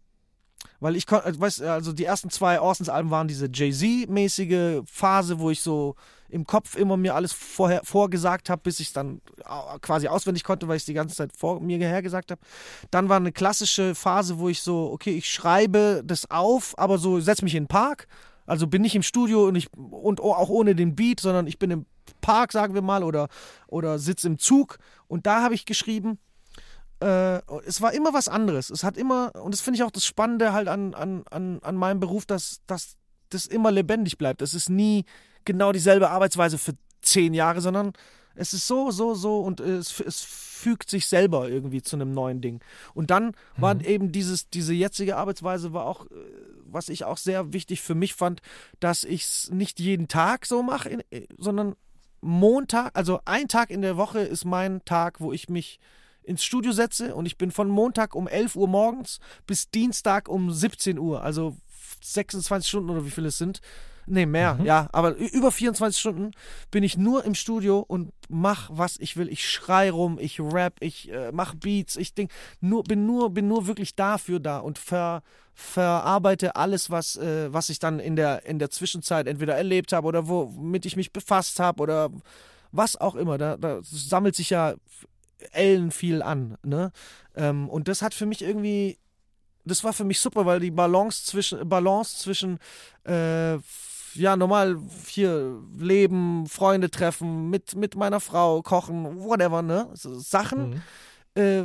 [0.83, 5.61] Weil ich konnte, weißt also die ersten zwei Orsons-Alben waren diese Jay-Z-mäßige Phase, wo ich
[5.61, 5.95] so
[6.27, 9.21] im Kopf immer mir alles vorher vorgesagt habe, bis ich es dann
[9.79, 12.41] quasi auswendig konnte, weil ich es die ganze Zeit vor mir hergesagt habe.
[12.91, 17.21] Dann war eine klassische Phase, wo ich so, okay, ich schreibe das auf, aber so
[17.21, 18.09] setz mich in den Park.
[18.45, 21.71] Also bin nicht im Studio und ich und auch ohne den Beat, sondern ich bin
[21.71, 21.85] im
[22.19, 23.29] Park, sagen wir mal, oder,
[23.67, 26.19] oder sitze im Zug und da habe ich geschrieben
[27.03, 28.69] äh, es war immer was anderes.
[28.69, 31.75] Es hat immer, und das finde ich auch das Spannende halt an, an, an, an
[31.75, 32.95] meinem Beruf, dass, dass
[33.29, 34.41] das immer lebendig bleibt.
[34.41, 35.05] Es ist nie
[35.45, 37.93] genau dieselbe Arbeitsweise für zehn Jahre, sondern
[38.35, 42.41] es ist so, so, so und es, es fügt sich selber irgendwie zu einem neuen
[42.41, 42.61] Ding.
[42.93, 43.33] Und dann mhm.
[43.57, 46.15] war eben dieses, diese jetzige Arbeitsweise war auch, äh,
[46.65, 48.41] was ich auch sehr wichtig für mich fand,
[48.79, 50.99] dass ich es nicht jeden Tag so mache,
[51.37, 51.75] sondern
[52.21, 55.79] Montag, also ein Tag in der Woche ist mein Tag, wo ich mich
[56.23, 60.51] ins Studio setze und ich bin von Montag um 11 Uhr morgens bis Dienstag um
[60.51, 61.55] 17 Uhr, also
[62.01, 63.61] 26 Stunden oder wie viele es sind.
[64.05, 64.65] Nee, mehr, mhm.
[64.65, 66.31] ja, aber über 24 Stunden
[66.71, 69.29] bin ich nur im Studio und mach, was ich will.
[69.29, 73.47] Ich schrei rum, ich rap, ich äh, mach Beats, ich denk, nur, bin, nur, bin
[73.47, 78.45] nur wirklich dafür da und ver, verarbeite alles, was, äh, was ich dann in der,
[78.45, 82.09] in der Zwischenzeit entweder erlebt habe oder womit ich mich befasst habe oder
[82.73, 83.37] was auch immer.
[83.37, 84.73] Da, da sammelt sich ja
[85.51, 86.57] Ellen viel an.
[86.63, 86.91] Ne?
[87.35, 88.97] Ähm, und das hat für mich irgendwie,
[89.65, 92.59] das war für mich super, weil die Balance zwischen, Balance zwischen
[93.05, 93.57] äh,
[94.15, 94.77] ja, normal
[95.07, 99.89] hier leben, Freunde treffen, mit, mit meiner Frau kochen, whatever, ne?
[99.93, 100.81] So Sachen.
[101.35, 101.41] Mhm.
[101.41, 101.63] Äh,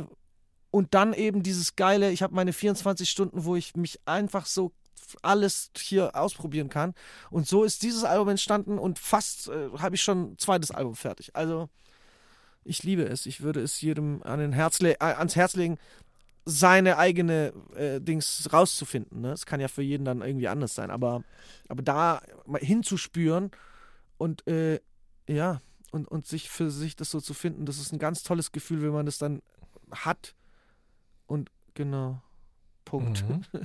[0.71, 4.71] und dann eben dieses geile, ich habe meine 24 Stunden, wo ich mich einfach so
[5.21, 6.93] alles hier ausprobieren kann.
[7.31, 10.95] Und so ist dieses Album entstanden und fast äh, habe ich schon ein zweites Album
[10.95, 11.35] fertig.
[11.35, 11.69] Also
[12.69, 13.25] ich liebe es.
[13.25, 15.77] Ich würde es jedem an Herz äh, ans Herz legen,
[16.45, 19.21] seine eigene äh, Dings rauszufinden.
[19.21, 19.31] Ne?
[19.31, 21.23] Es kann ja für jeden dann irgendwie anders sein, aber,
[21.67, 23.51] aber da mal hinzuspüren
[24.17, 24.79] und äh,
[25.27, 28.51] ja, und, und sich für sich das so zu finden, das ist ein ganz tolles
[28.51, 29.41] Gefühl, wenn man das dann
[29.91, 30.35] hat.
[31.25, 32.21] Und genau.
[32.89, 33.23] Punkt.
[33.27, 33.41] Mhm.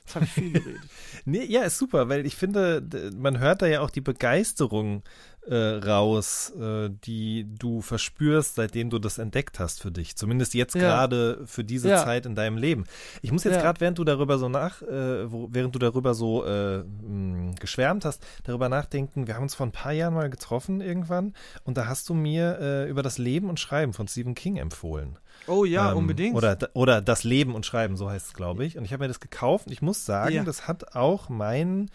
[0.00, 0.80] Jetzt habe ich viel geredet.
[1.24, 2.82] nee, ja, ist super, weil ich finde,
[3.16, 5.02] man hört da ja auch die Begeisterung
[5.48, 10.16] äh, raus, äh, die du verspürst, seitdem du das entdeckt hast für dich.
[10.16, 10.82] Zumindest jetzt ja.
[10.82, 12.04] gerade für diese ja.
[12.04, 12.84] Zeit in deinem Leben.
[13.22, 13.62] Ich muss jetzt ja.
[13.62, 18.04] gerade, während du darüber so nach, äh, wo, während du darüber so mh, äh, geschwärmt
[18.04, 21.86] hast, darüber nachdenken, wir haben uns vor ein paar Jahren mal getroffen irgendwann und da
[21.86, 25.18] hast du mir äh, über das Leben und Schreiben von Stephen King empfohlen.
[25.48, 26.36] Oh ja, ähm, unbedingt.
[26.36, 28.78] Oder, oder das Leben und Schreiben, so heißt es, glaube ich.
[28.78, 29.66] Und ich habe mir das gekauft.
[29.66, 30.44] Und ich muss sagen, ja.
[30.44, 31.90] das hat auch mein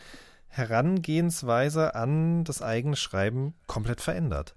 [0.48, 4.56] Herangehensweise an das eigene Schreiben komplett verändert.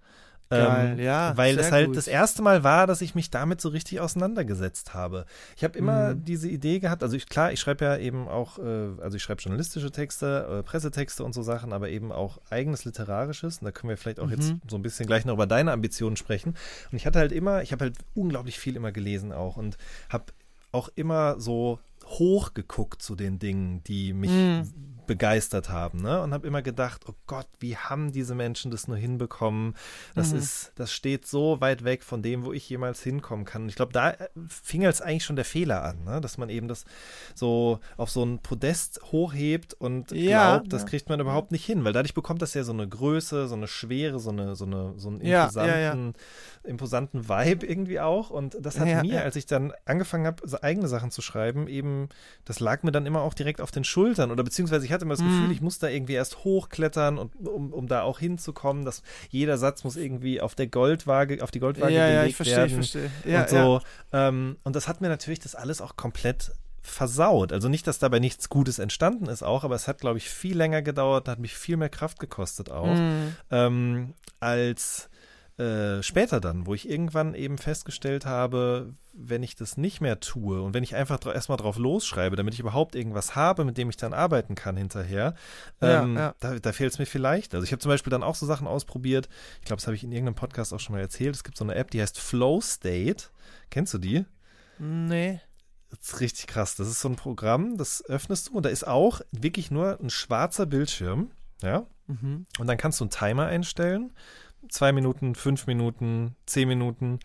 [0.48, 1.96] Geil, ähm, ja, weil es halt gut.
[1.96, 5.26] das erste Mal war, dass ich mich damit so richtig auseinandergesetzt habe.
[5.56, 6.24] Ich habe immer mhm.
[6.24, 9.42] diese Idee gehabt, also ich, klar, ich schreibe ja eben auch, äh, also ich schreibe
[9.42, 13.58] journalistische Texte, äh, Pressetexte und so Sachen, aber eben auch eigenes literarisches.
[13.58, 14.32] Und da können wir vielleicht auch mhm.
[14.32, 16.54] jetzt so ein bisschen gleich noch über deine Ambitionen sprechen.
[16.92, 19.76] Und ich hatte halt immer, ich habe halt unglaublich viel immer gelesen auch und
[20.08, 20.26] habe
[20.70, 24.95] auch immer so hochgeguckt zu den Dingen, die mich Mhm.
[25.06, 26.20] Begeistert haben, ne?
[26.22, 29.74] Und habe immer gedacht, oh Gott, wie haben diese Menschen das nur hinbekommen?
[30.14, 30.38] Das Mhm.
[30.38, 33.62] ist, das steht so weit weg von dem, wo ich jemals hinkommen kann.
[33.62, 36.20] Und ich glaube, da äh, fing jetzt eigentlich schon der Fehler an, ne?
[36.20, 36.84] Dass man eben das
[37.34, 40.88] so auf so ein Podest hochhebt und Ja, glaubt, das ja.
[40.88, 43.68] kriegt man überhaupt nicht hin, weil dadurch bekommt das ja so eine Größe, so eine
[43.68, 48.30] Schwere, so eine, so eine, so einen imposanten, ja, imposanten Vibe irgendwie auch.
[48.30, 52.08] Und das hat mir, als ich dann angefangen habe, eigene Sachen zu schreiben, eben,
[52.44, 54.30] das lag mir dann immer auch direkt auf den Schultern.
[54.30, 55.28] Oder beziehungsweise ich hatte immer das Mhm.
[55.28, 58.84] Gefühl, ich muss da irgendwie erst hochklettern, und, um, um da auch hinzukommen.
[58.84, 62.36] Dass jeder Satz muss irgendwie auf der Goldwaage, auf die Goldwaage ja, ja, gelegt ich
[62.36, 62.80] verstehe, werden.
[62.80, 63.10] ich verstehe.
[63.24, 63.80] Ja, und so.
[64.12, 67.52] Ähm, und das hat mir natürlich das alles auch komplett versaut.
[67.52, 70.56] Also nicht, dass dabei nichts Gutes entstanden ist auch, aber es hat, glaube ich, viel
[70.56, 72.94] länger gedauert, hat mich viel mehr Kraft gekostet auch, ja.
[72.94, 73.36] Mhm.
[73.50, 75.08] ähm, als
[75.58, 80.60] äh, später dann, wo ich irgendwann eben festgestellt habe, wenn ich das nicht mehr tue
[80.60, 83.88] und wenn ich einfach dra erstmal drauf losschreibe, damit ich überhaupt irgendwas habe, mit dem
[83.88, 85.34] ich dann arbeiten kann hinterher,
[85.80, 86.34] Ja, ähm, ja.
[86.40, 87.54] da, da fehlt es mir vielleicht.
[87.54, 89.28] Also ich habe zum Beispiel dann auch so Sachen ausprobiert,
[89.60, 91.64] ich glaube, das habe ich in irgendeinem Podcast auch schon mal erzählt, es gibt so
[91.64, 93.24] eine App, die heißt Flow State.
[93.70, 94.26] Kennst du die?
[94.78, 95.40] Nee.
[95.88, 96.74] Das ist richtig krass.
[96.74, 100.10] Das ist so ein Programm, das öffnest du und da ist auch wirklich nur ein
[100.10, 101.30] schwarzer Bildschirm,
[101.62, 101.86] ja.
[102.08, 102.46] Mhm.
[102.58, 104.12] Und dann kannst du einen Timer einstellen.
[104.68, 107.20] Zwei Minuten, fünf Minuten, zehn Minuten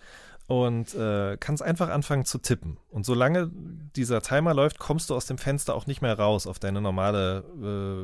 [0.48, 2.78] und äh, kannst einfach anfangen zu tippen.
[2.90, 3.50] Und solange
[3.96, 7.46] dieser Timer läuft, kommst du aus dem Fenster auch nicht mehr raus auf deine normale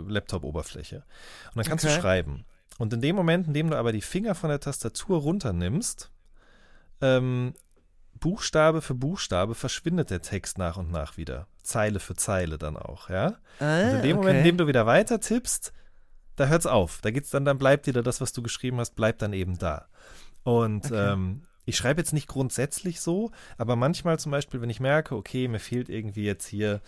[0.08, 1.04] äh, Laptop-Oberfläche.
[1.48, 1.96] Und dann kannst Okay.
[1.96, 2.46] du schreiben.
[2.78, 6.10] Und in dem Moment, in dem du aber die Finger von der Tastatur runternimmst,
[7.02, 7.54] ähm,
[8.20, 11.48] Buchstabe für Buchstabe verschwindet der Text nach und nach wieder.
[11.62, 13.36] Zeile für Zeile dann auch, ja?
[13.60, 15.74] Und in dem Moment, in dem du wieder weiter tippst,
[16.38, 17.00] da hört's auf.
[17.02, 19.88] Da geht's dann, dann bleibt wieder das, was du geschrieben hast, bleibt dann eben da.
[20.44, 21.12] Und Okay.
[21.14, 25.50] ähm, ich schreibe jetzt nicht grundsätzlich so, aber manchmal zum Beispiel, wenn ich merke, okay,
[25.50, 26.80] mir fehlt irgendwie jetzt hier,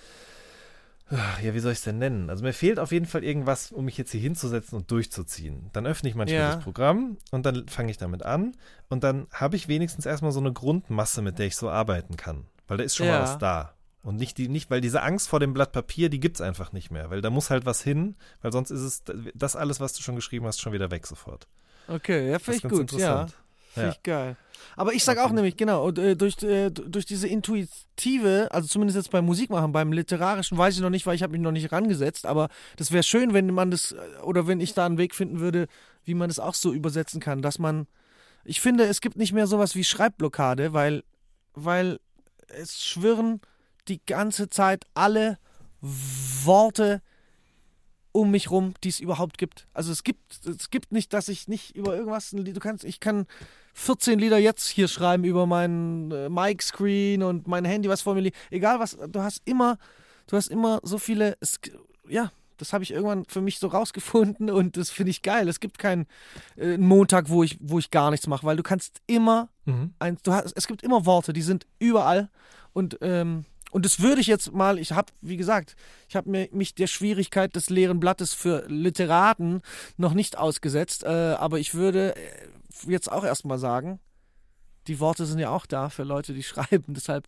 [1.11, 2.29] ach, ja, wie soll ich es denn nennen?
[2.29, 5.69] Also mir fehlt auf jeden Fall irgendwas, um mich jetzt hier hinzusetzen und durchzuziehen.
[5.73, 6.55] Dann öffne ich manchmal Ja.
[6.55, 8.55] das Programm und dann fange ich damit an
[8.87, 12.45] und dann habe ich wenigstens erstmal so eine Grundmasse, mit der ich so arbeiten kann.
[12.67, 13.21] Weil da ist schon mal Ja.
[13.23, 13.73] was da.
[14.01, 16.89] Und nicht die, nicht, weil diese Angst vor dem Blatt Papier, die gibt's einfach nicht
[16.89, 17.09] mehr.
[17.09, 20.15] Weil da muss halt was hin, weil sonst ist es das alles, was du schon
[20.15, 21.47] geschrieben hast, schon wieder weg sofort.
[21.87, 22.79] Okay, ja, finde ich gut, ja.
[22.81, 23.33] interessant.
[23.73, 23.93] Finde Ja.
[23.93, 24.37] ich geil.
[24.75, 29.11] Aber ich sag auch nämlich, genau, äh, durch, äh, durch diese intuitive, also zumindest jetzt
[29.11, 32.25] beim Musikmachen, beim literarischen weiß ich noch nicht, weil ich habe mich noch nicht rangesetzt,
[32.25, 35.39] aber das wäre schön, wenn man das, äh, oder wenn ich da einen Weg finden
[35.39, 35.67] würde,
[36.03, 37.87] wie man das auch so übersetzen kann, dass man,
[38.43, 41.03] ich finde, es gibt nicht mehr sowas wie Schreibblockade, weil,
[41.53, 41.99] weil
[42.47, 43.41] es schwirren
[43.89, 45.37] die ganze Zeit alle
[46.43, 47.01] Worte
[48.11, 49.67] um mich rum, die es überhaupt gibt.
[49.73, 52.83] Also es gibt, es gibt nicht, dass ich nicht über irgendwas, ein Lied- du kannst,
[52.83, 53.27] ich kann
[53.75, 58.21] 14 Lieder jetzt hier schreiben über meinen äh, Mic-Screen und mein Handy, was vor mir
[58.21, 58.37] liegt.
[58.49, 59.77] Egal was, du hast immer,
[60.27, 61.59] du hast immer so viele, es,
[62.07, 65.47] ja, das habe ich irgendwann für mich so rausgefunden und das finde ich geil.
[65.47, 66.07] Es gibt keinen
[66.57, 69.93] äh, Montag, wo ich, wo ich gar nichts mache, weil du kannst immer Mhm.
[69.99, 72.29] ein, du hast, es gibt immer Worte, die sind überall
[72.73, 75.75] und ähm, und das würde ich jetzt mal, ich habe, wie gesagt,
[76.07, 79.61] ich habe mich der Schwierigkeit des leeren Blattes für Literaten
[79.97, 82.47] noch nicht ausgesetzt, äh, aber ich würde äh,
[82.87, 83.99] jetzt auch erstmal sagen,
[84.87, 87.27] die Worte sind ja auch da für Leute, die schreiben, deshalb,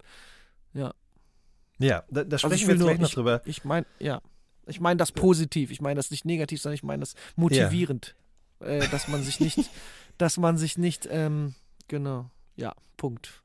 [1.78, 3.42] Ja, da, da also sprechen ich wir jetzt nur, gleich noch ich, drüber.
[3.46, 4.22] ich meine, ja,
[4.68, 8.16] ich meine das positiv, ich meine das nicht negativ, sondern ich meine das motivierend,
[8.60, 9.58] äh, dass man sich nicht,
[10.18, 11.56] dass man sich nicht, ähm,
[11.88, 13.44] genau, ja, Punkt.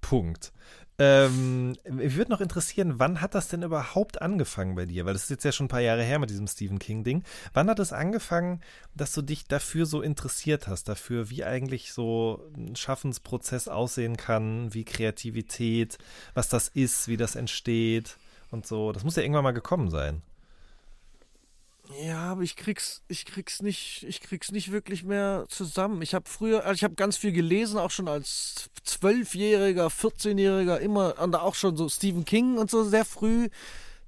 [0.00, 0.52] Punkt.
[1.02, 5.06] Ähm, mich würde noch interessieren, wann hat das denn überhaupt angefangen bei dir?
[5.06, 7.24] Weil das ist jetzt ja schon ein paar Jahre her mit diesem Stephen King-Ding.
[7.54, 8.60] Wann hat es angefangen,
[8.94, 10.90] dass du dich dafür so interessiert hast?
[10.90, 15.96] Dafür, wie eigentlich so ein Schaffensprozess aussehen kann, wie Kreativität,
[16.34, 18.18] was das ist, wie das entsteht
[18.50, 18.92] und so.
[18.92, 20.20] Das muss ja irgendwann mal gekommen sein.
[21.98, 26.02] Ja, aber ich krieg's, ich krieg's nicht, ich krieg's nicht wirklich mehr zusammen.
[26.02, 31.18] Ich habe früher, also ich habe ganz viel gelesen, auch schon als Zwölfjähriger, 14-Jähriger, immer,
[31.20, 33.48] und auch schon so Stephen King und so sehr früh.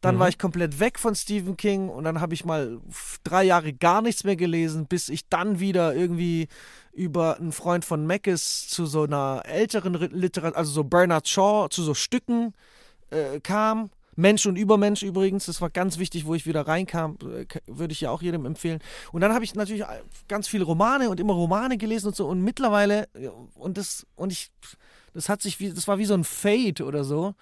[0.00, 0.20] Dann Mhm.
[0.20, 2.80] war ich komplett weg von Stephen King und dann habe ich mal
[3.24, 6.48] drei Jahre gar nichts mehr gelesen, bis ich dann wieder irgendwie
[6.92, 11.82] über einen Freund von Mackes zu so einer älteren Literatur, also so Bernard Shaw, zu
[11.82, 12.54] so Stücken
[13.10, 13.90] äh, kam.
[14.14, 18.00] Mensch und Übermensch übrigens, das war ganz wichtig, wo ich wieder reinkam, äh, würde ich
[18.02, 18.80] ja auch jedem empfehlen.
[19.12, 22.26] Und dann habe ich natürlich äh, ganz viele Romane und immer Romane gelesen und so
[22.26, 23.08] und mittlerweile
[23.54, 24.50] und das und ich
[25.14, 27.34] das hat sich wie das war wie so ein Fade oder so.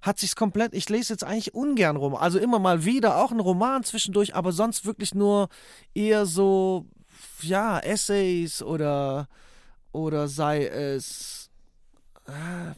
[0.00, 2.14] Hat sich's komplett, ich lese jetzt eigentlich ungern rum.
[2.14, 5.48] Also immer mal wieder auch ein Roman zwischendurch, aber sonst wirklich nur
[5.94, 6.86] eher so
[7.40, 9.28] ja, Essays oder
[9.92, 11.50] oder sei es
[12.26, 12.72] äh,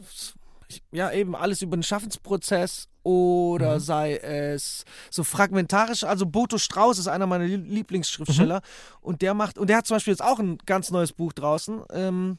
[0.92, 3.80] ja, eben alles über den Schaffensprozess oder Mhm.
[3.80, 6.02] sei es so fragmentarisch.
[6.02, 8.62] Also Boto Strauß ist einer meiner Lie- Lieblingsschriftsteller
[9.00, 11.82] und der macht, und der hat zum Beispiel jetzt auch ein ganz neues Buch draußen.
[11.90, 12.38] Ähm,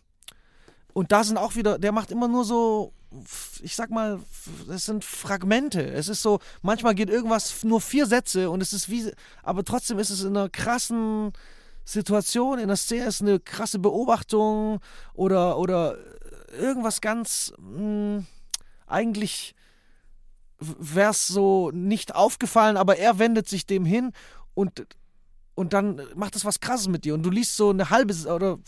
[0.94, 2.92] und da sind auch wieder, der macht immer nur so,
[3.62, 4.20] ich sag mal,
[4.70, 5.82] es sind Fragmente.
[5.82, 9.12] Es ist so, manchmal geht irgendwas nur vier Sätze und es ist wie,
[9.44, 11.32] aber trotzdem ist es in einer krassen
[11.86, 14.80] Situation, in der Szene ist eine krasse Beobachtung
[15.14, 15.96] oder, oder
[16.60, 18.24] irgendwas ganz, mh,
[18.88, 19.56] eigentlich
[20.60, 24.12] wäre es so nicht aufgefallen, aber er wendet sich dem hin
[24.54, 24.86] und
[25.56, 28.60] und dann macht es was krasses mit dir und du liest so eine halbe oder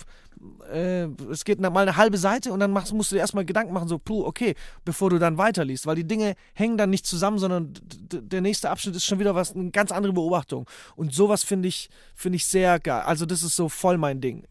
[0.72, 3.74] äh, es geht mal eine halbe Seite und dann machst, musst du dir erstmal Gedanken
[3.74, 7.38] machen, so, puh, okay, bevor du dann weiterliest, weil die Dinge hängen dann nicht zusammen,
[7.38, 10.68] sondern der nächste Abschnitt ist schon wieder was, eine ganz andere Beobachtung.
[10.96, 13.02] Und sowas finde ich, finde ich sehr geil.
[13.02, 14.46] Also, das ist so voll mein Ding.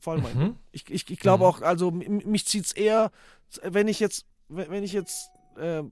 [0.00, 0.40] Voll mein Mhm.
[0.40, 0.56] Ding.
[0.72, 1.50] Ich, ich, ich glaube Mhm.
[1.50, 3.10] auch, also mich zieht es eher,
[3.62, 5.82] wenn ich jetzt, wenn ich jetzt äh,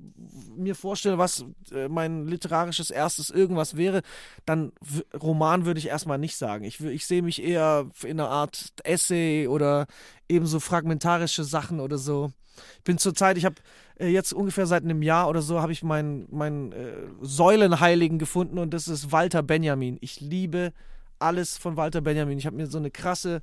[0.57, 4.03] mir vorstelle, was äh, mein literarisches erstes irgendwas wäre,
[4.47, 4.73] dann
[5.21, 6.65] Roman würde ich erstmal nicht sagen.
[6.65, 9.87] Ich, ich sehe mich eher in einer Art Essay oder
[10.29, 12.33] eben so fragmentarische Sachen oder so.
[12.79, 13.57] Ich bin zurzeit, ich habe
[13.99, 18.59] äh, jetzt ungefähr seit einem Jahr oder so, habe ich meinen mein, äh, Säulenheiligen gefunden
[18.59, 19.99] und das ist Walter Benjamin.
[20.01, 20.73] Ich liebe
[21.19, 22.39] alles von Walter Benjamin.
[22.39, 23.43] Ich habe mir so eine krasse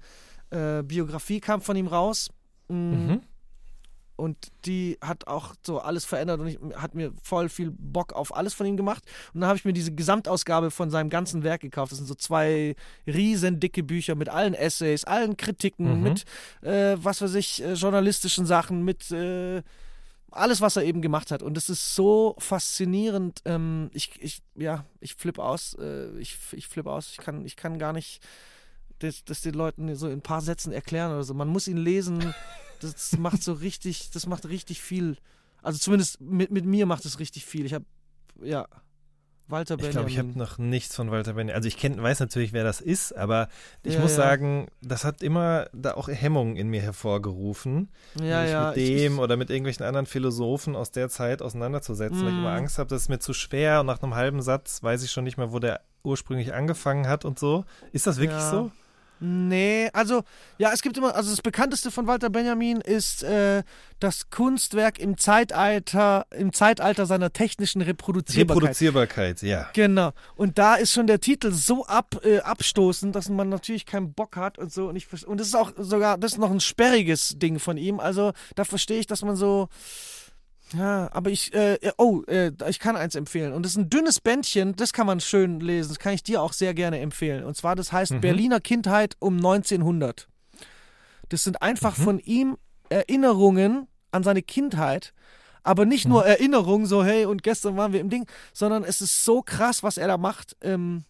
[0.50, 2.30] äh, Biografie kam von ihm raus.
[2.70, 3.22] Mm, Mhm.
[4.22, 8.36] Und die hat auch so alles verändert und ich, hat mir voll viel Bock auf
[8.36, 9.04] alles von ihm gemacht.
[9.34, 11.92] Und dann habe ich mir diese Gesamtausgabe von seinem ganzen Werk gekauft.
[11.92, 12.76] Das sind so zwei
[13.08, 16.04] riesen dicke Bücher mit allen Essays, allen Kritiken, Mhm.
[16.04, 16.26] mit
[16.62, 19.64] äh, was weiß ich, äh, journalistischen Sachen, mit äh,
[20.30, 21.42] alles, was er eben gemacht hat.
[21.42, 23.42] Und das ist so faszinierend.
[23.46, 25.74] Ähm, ich, ich, ja, ich flippe aus.
[25.80, 27.10] Äh, ich, ich flippe aus.
[27.12, 28.22] Ich kann, ich kann gar nicht
[29.00, 31.34] das, das den Leuten so in ein paar Sätzen erklären oder so.
[31.34, 32.34] Man muss ihn lesen.
[32.82, 35.18] Das macht so richtig, das macht richtig viel.
[35.62, 37.66] Also zumindest mit, mit mir macht es richtig viel.
[37.66, 37.86] Ich habe,
[38.42, 38.68] ja,
[39.48, 40.48] Walter Ich glaube, ich habe Benjamin.
[40.50, 41.54] noch nichts von Walter Benjamin.
[41.56, 43.50] Also ich kenn, weiß natürlich, wer das ist, aber
[43.84, 44.18] ich Ja, muss ja.
[44.18, 49.14] sagen, das hat immer da auch Hemmungen in mir hervorgerufen, ja, mich ja, mit dem
[49.16, 52.40] ich, oder mit irgendwelchen anderen Philosophen aus der Zeit auseinanderzusetzen, weil ich Mm.
[52.40, 55.12] immer Angst habe, das ist mir zu schwer und nach einem halben Satz weiß ich
[55.12, 57.66] schon nicht mehr, wo der ursprünglich angefangen hat und so.
[57.92, 58.50] Ist das wirklich Ja.
[58.50, 58.72] so?
[59.24, 60.24] Nee, also,
[60.58, 63.62] ja, es gibt immer, also das bekannteste von Walter Benjamin ist äh,
[64.00, 68.64] das Kunstwerk im Zeitalter, im Zeitalter seiner technischen Reproduzierbarkeit.
[68.64, 69.70] Reproduzierbarkeit, ja.
[69.74, 70.12] Genau.
[70.36, 74.38] Und da ist schon der Titel so ab, äh, abstoßend, dass man natürlich keinen Bock
[74.38, 74.90] hat und so.
[74.90, 78.00] Und, ich, und das ist auch sogar, das ist noch ein sperriges Ding von ihm.
[78.00, 79.70] Also da verstehe ich, dass man so.
[80.74, 83.52] Ja, aber ich, äh, äh, oh, äh, ich kann eins empfehlen.
[83.54, 85.90] Und das ist ein dünnes Bändchen, das kann man schön lesen.
[85.90, 87.44] Das kann ich dir auch sehr gerne empfehlen.
[87.44, 88.22] Und zwar, das heißt Mhm.
[88.22, 90.28] Berliner Kindheit um 1900.
[91.30, 92.04] Das sind einfach Mhm.
[92.04, 92.58] von ihm
[92.90, 95.14] Erinnerungen an seine Kindheit.
[95.64, 99.24] Aber nicht nur Erinnerungen, so hey, und gestern waren wir im Ding, sondern es ist
[99.24, 101.04] so krass, was er da macht, ähm,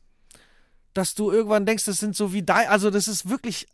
[0.93, 3.67] dass du irgendwann denkst, das sind so wie dein, also das ist wirklich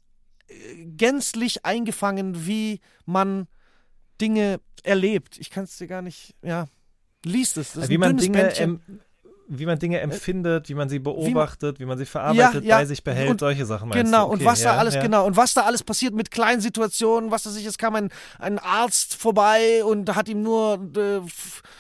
[0.48, 3.48] äh, gänzlich eingefangen, wie man
[4.22, 5.38] Dinge erlebt.
[5.38, 6.68] Ich kann es dir gar nicht, ja,
[7.26, 7.74] liest es.
[7.74, 8.80] Das ist wie man Dinge em,
[9.50, 13.02] wie man Dinge empfindet, wie man sie beobachtet, wie man, sie verarbeitet, ja, bei sich
[13.02, 14.32] behält, und- solche Sachen meinst Genau, du?
[14.34, 15.02] und Okay, was da ja, alles, ja.
[15.02, 18.10] genau, und was da alles passiert mit kleinen Situationen, was weiß ich, es kam ein,
[18.40, 21.22] ein Arzt vorbei und hat ihm nur, äh,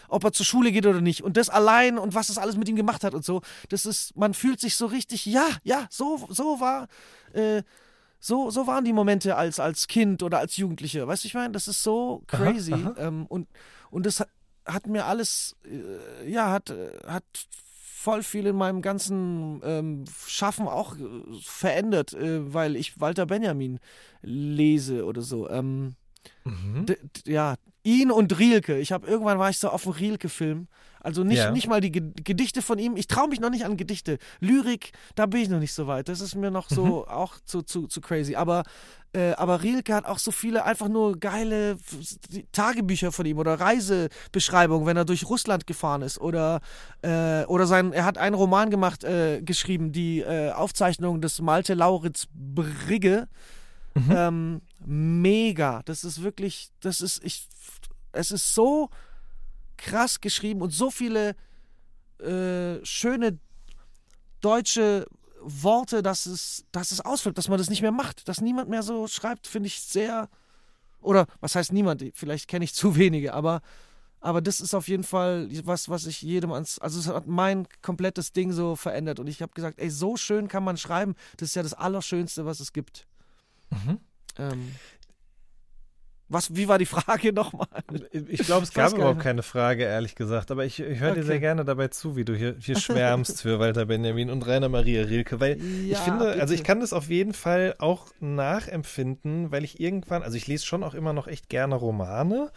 [0.08, 1.23] ob er zur Schule geht oder nicht.
[1.26, 4.15] Und das allein und was das alles mit ihm gemacht hat und so, das ist,
[4.15, 6.88] man fühlt sich so richtig, ja, ja, so, so war,
[7.34, 7.63] äh,
[8.19, 11.08] so, so waren die Momente als, als Kind oder als Jugendliche.
[11.08, 12.73] Weißt du, ich meine, das ist so Aha, crazy.
[12.73, 12.95] aha.
[12.97, 13.47] Ähm, und,
[13.91, 14.30] und das hat,
[14.65, 16.73] hat mir alles, äh, ja, hat,
[17.06, 17.23] hat
[17.84, 21.01] voll viel in meinem ganzen ähm, Schaffen auch äh,
[21.43, 23.80] verändert, äh, weil ich Walter Benjamin
[24.21, 25.49] lese oder so.
[25.49, 25.95] Ähm,
[26.43, 26.86] Mhm.
[27.25, 28.77] ja, ihn und Rielke.
[28.80, 30.67] Ich habe irgendwann war ich so auf dem Rielke-Film.
[31.01, 31.51] Also nicht, Ja.
[31.51, 32.97] nicht mal die Ge- Gedichte von ihm.
[32.97, 34.17] Ich traue mich noch nicht an Gedichte.
[34.39, 36.10] Lyrik, da bin ich noch nicht so weit.
[36.10, 37.12] Das ist mir noch so Mhm.
[37.12, 38.36] auch zu, zu, zu crazy.
[38.36, 38.63] Aber,
[39.13, 41.77] äh, aber Rielke hat auch so viele einfach nur geile
[42.51, 46.19] Tagebücher von ihm oder Reisebeschreibungen, wenn er durch Russland gefahren ist.
[46.19, 46.62] Oder,
[47.01, 51.73] äh, oder sein, er hat einen Roman gemacht, äh, geschrieben, die äh, Aufzeichnung des Malte
[51.73, 53.27] Lauritz Brigge.
[53.95, 54.12] Mhm.
[54.12, 55.81] Ähm, mega.
[55.86, 57.47] Das ist wirklich, das ist, ich,
[58.12, 58.89] es ist so
[59.77, 61.35] krass geschrieben und so viele
[62.19, 63.39] äh, schöne
[64.41, 65.07] deutsche
[65.41, 68.83] Worte, dass es, dass es ausfällt, dass man das nicht mehr macht, dass niemand mehr
[68.83, 70.29] so schreibt, finde ich sehr.
[71.01, 72.03] Oder was heißt niemand?
[72.13, 73.61] Vielleicht kenne ich zu wenige, aber,
[74.19, 76.79] aber das ist auf jeden Fall was, was ich jedem ans.
[76.79, 80.47] Also es hat mein komplettes Ding so verändert und ich habe gesagt, ey, so schön
[80.47, 81.15] kann man schreiben.
[81.37, 83.07] Das ist ja das Allerschönste, was es gibt.
[83.69, 83.99] Mhm.
[84.37, 84.75] Ähm,
[86.29, 87.67] Was, wie war die Frage nochmal?
[88.11, 90.51] Ich glaube, es Ich gab überhaupt keine Frage, ehrlich gesagt.
[90.51, 91.27] Aber ich, ich höre dir Okay.
[91.27, 95.03] sehr gerne dabei zu, wie du hier, hier schwärmst für Walter Benjamin und Rainer Maria
[95.03, 95.39] Rilke.
[95.39, 96.63] Weil ich Ja, finde, also ich bitte.
[96.63, 100.93] kann das auf jeden Fall auch nachempfinden, weil ich irgendwann, also ich lese schon auch
[100.93, 102.51] immer noch echt gerne Romane,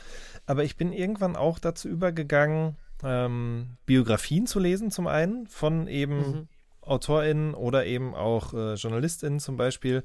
[0.47, 6.19] aber ich bin irgendwann auch dazu übergegangen, ähm, Biografien zu lesen, zum einen, von eben
[6.19, 6.49] Mhm.
[6.83, 10.03] AutorInnen oder eben auch äh, JournalistInnen zum Beispiel.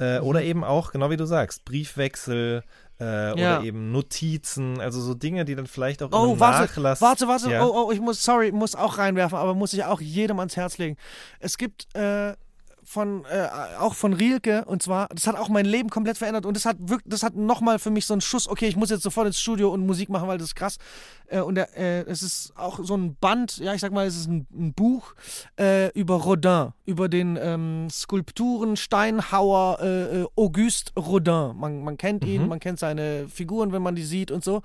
[0.00, 0.26] Äh, Mhm.
[0.26, 2.64] Oder eben auch, genau wie du sagst, Briefwechsel
[3.00, 3.56] äh, Ja.
[3.58, 7.00] oder eben Notizen, also so Dinge, die dann vielleicht auch Oh, warte, Nachlass.
[7.00, 7.50] warte, warte.
[7.50, 7.64] Ja.
[7.66, 10.78] Oh, oh, ich muss, sorry, muss auch reinwerfen, aber muss ich auch jedem ans Herz
[10.78, 10.96] legen.
[11.40, 12.34] Es gibt äh,
[12.84, 16.56] von, äh, auch von Rielke, und zwar, das hat auch mein Leben komplett verändert und
[16.56, 19.02] das hat wirklich, das hat nochmal für mich so einen Schuss, okay, ich muss jetzt
[19.02, 20.78] sofort ins Studio und Musik machen, weil das ist krass.
[21.26, 24.16] Äh, und der, äh, es ist auch so ein Band, ja, ich sag mal, es
[24.16, 25.14] ist ein, ein Buch
[25.58, 31.56] äh, über Rodin, über den ähm, Skulpturen Steinhauer äh, äh, Auguste Rodin.
[31.56, 32.48] Man, man kennt ihn, Mhm.
[32.48, 34.62] man kennt seine Figuren, wenn man die sieht und so.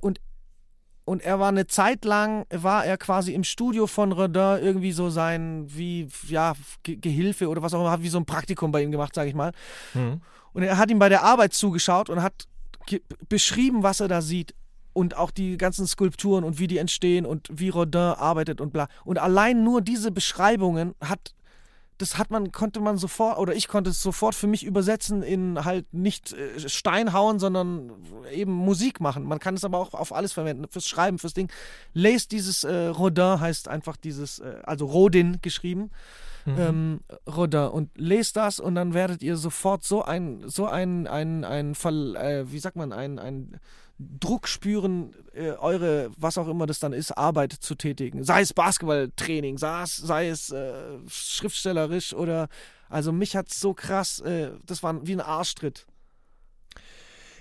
[0.00, 0.20] Und
[1.06, 5.08] und er war eine Zeit lang, war er quasi im Studio von Rodin irgendwie so
[5.08, 8.82] sein, wie, ja, Ge Gehilfe oder was auch immer, hat wie so ein Praktikum bei
[8.82, 9.52] ihm gemacht, sage ich mal.
[9.92, 10.20] Hm.
[10.52, 12.48] Und er hat ihm bei der Arbeit zugeschaut und hat
[13.28, 14.54] beschrieben, was er da sieht.
[14.92, 18.88] Und auch die ganzen Skulpturen und wie die entstehen und wie Rodin arbeitet und bla.
[19.04, 21.34] Und allein nur diese Beschreibungen hat,
[21.98, 25.64] das hat man, konnte man sofort, oder ich konnte es sofort für mich übersetzen in
[25.64, 27.92] halt nicht äh, Stein hauen, sondern
[28.32, 29.24] eben Musik machen.
[29.24, 31.50] Man kann es aber auch auf alles verwenden, fürs Schreiben, fürs Ding.
[31.94, 35.90] Lest dieses äh, Rodin heißt einfach dieses, äh, also Rodin geschrieben
[36.46, 36.58] Mhm.
[36.58, 41.44] ähm, Rodin und lest das und dann werdet ihr sofort so ein, so ein, ein,
[41.44, 43.60] ein Fall, äh, wie sagt man, ein, ein
[43.98, 48.24] Druck spüren, äh, eure, was auch immer das dann ist, Arbeit zu tätigen.
[48.24, 52.48] Sei es Basketballtraining, sei es, sei es äh, schriftstellerisch oder,
[52.88, 55.86] also mich hat so krass, äh, das war wie ein Arschtritt.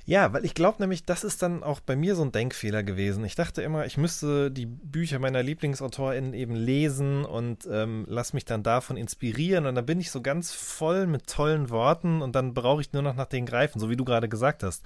[0.08, 3.26] Ja, weil ich glaube nämlich, das ist dann auch bei mir so ein Denkfehler gewesen.
[3.26, 8.46] Ich dachte immer, ich müsste die Bücher meiner LieblingsautorInnen eben lesen und ähm, lass mich
[8.46, 9.65] dann davon inspirieren.
[9.65, 13.02] Und dann bin ich so ganz voll mit tollen Worten und dann brauche ich nur
[13.02, 14.86] noch nach denen greifen, so wie du gerade gesagt hast.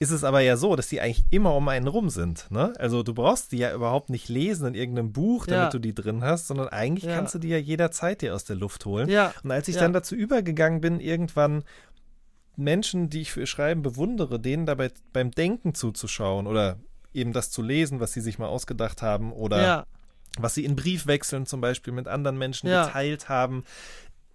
[0.00, 2.46] Ist es aber ja so, dass die eigentlich immer um einen rum sind.
[2.50, 2.72] Ne?
[2.78, 5.70] Also du brauchst die ja überhaupt nicht lesen in irgendeinem Buch, damit Ja.
[5.70, 7.14] du die drin hast, sondern eigentlich Ja.
[7.14, 9.08] kannst du die ja jederzeit dir aus der Luft holen.
[9.08, 9.32] Ja.
[9.44, 11.62] Und als ich dann dazu übergegangen bin, irgendwann
[12.56, 16.78] Menschen, die ich für ihr Schreiben bewundere, denen dabei beim Denken zuzuschauen oder
[17.14, 19.86] eben das zu lesen, was sie sich mal ausgedacht haben oder Ja,
[20.38, 22.86] was sie in Briefwechseln zum Beispiel mit anderen Menschen Ja.
[22.86, 23.64] geteilt haben,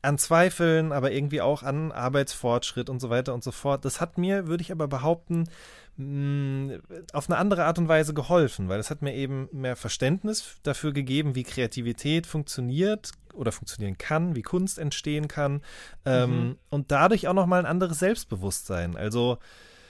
[0.01, 3.85] an Zweifeln, aber irgendwie auch an Arbeitsfortschritt und so weiter und so fort.
[3.85, 5.45] Das hat mir, würde ich aber behaupten,
[5.97, 6.79] mh,
[7.13, 10.91] auf eine andere Art und Weise geholfen, weil es hat mir eben mehr Verständnis dafür
[10.93, 15.61] gegeben, wie Kreativität funktioniert oder funktionieren kann, wie Kunst entstehen kann
[16.05, 18.95] ähm, und dadurch auch nochmal ein anderes Selbstbewusstsein.
[18.97, 19.37] Also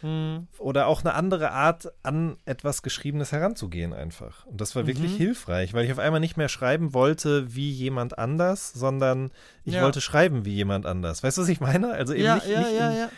[0.02, 4.46] hm, oder auch eine andere Art, an etwas Geschriebenes heranzugehen einfach.
[4.46, 5.18] Und das war wirklich Mhm.
[5.18, 9.32] hilfreich, weil ich auf einmal nicht mehr schreiben wollte wie jemand anders, sondern
[9.64, 9.84] ich Ja.
[9.84, 11.24] wollte schreiben wie jemand anders.
[11.24, 11.94] Weißt du, was ich meine?
[11.94, 13.12] Also eben ja, nicht, ja, nicht,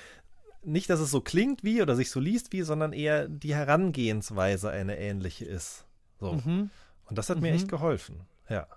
[0.63, 3.55] in, nicht, dass es so klingt wie oder sich so liest wie, sondern eher die
[3.55, 5.85] Herangehensweise eine ähnliche ist.
[6.19, 6.33] So.
[6.33, 6.69] Mhm.
[7.05, 7.55] Und das hat mir Mhm.
[7.55, 8.21] echt geholfen.
[8.49, 8.67] Ja.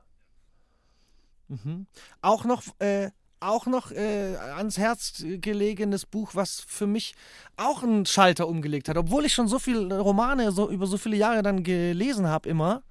[1.51, 1.87] Mhm.
[2.23, 3.11] Auch noch, äh,
[3.41, 7.15] auch noch äh, ans Herz gelegenes Buch, was für mich
[7.57, 8.97] auch einen Schalter umgelegt hat.
[8.97, 12.83] Obwohl ich schon so viele Romane so über so viele Jahre dann gelesen habe immer.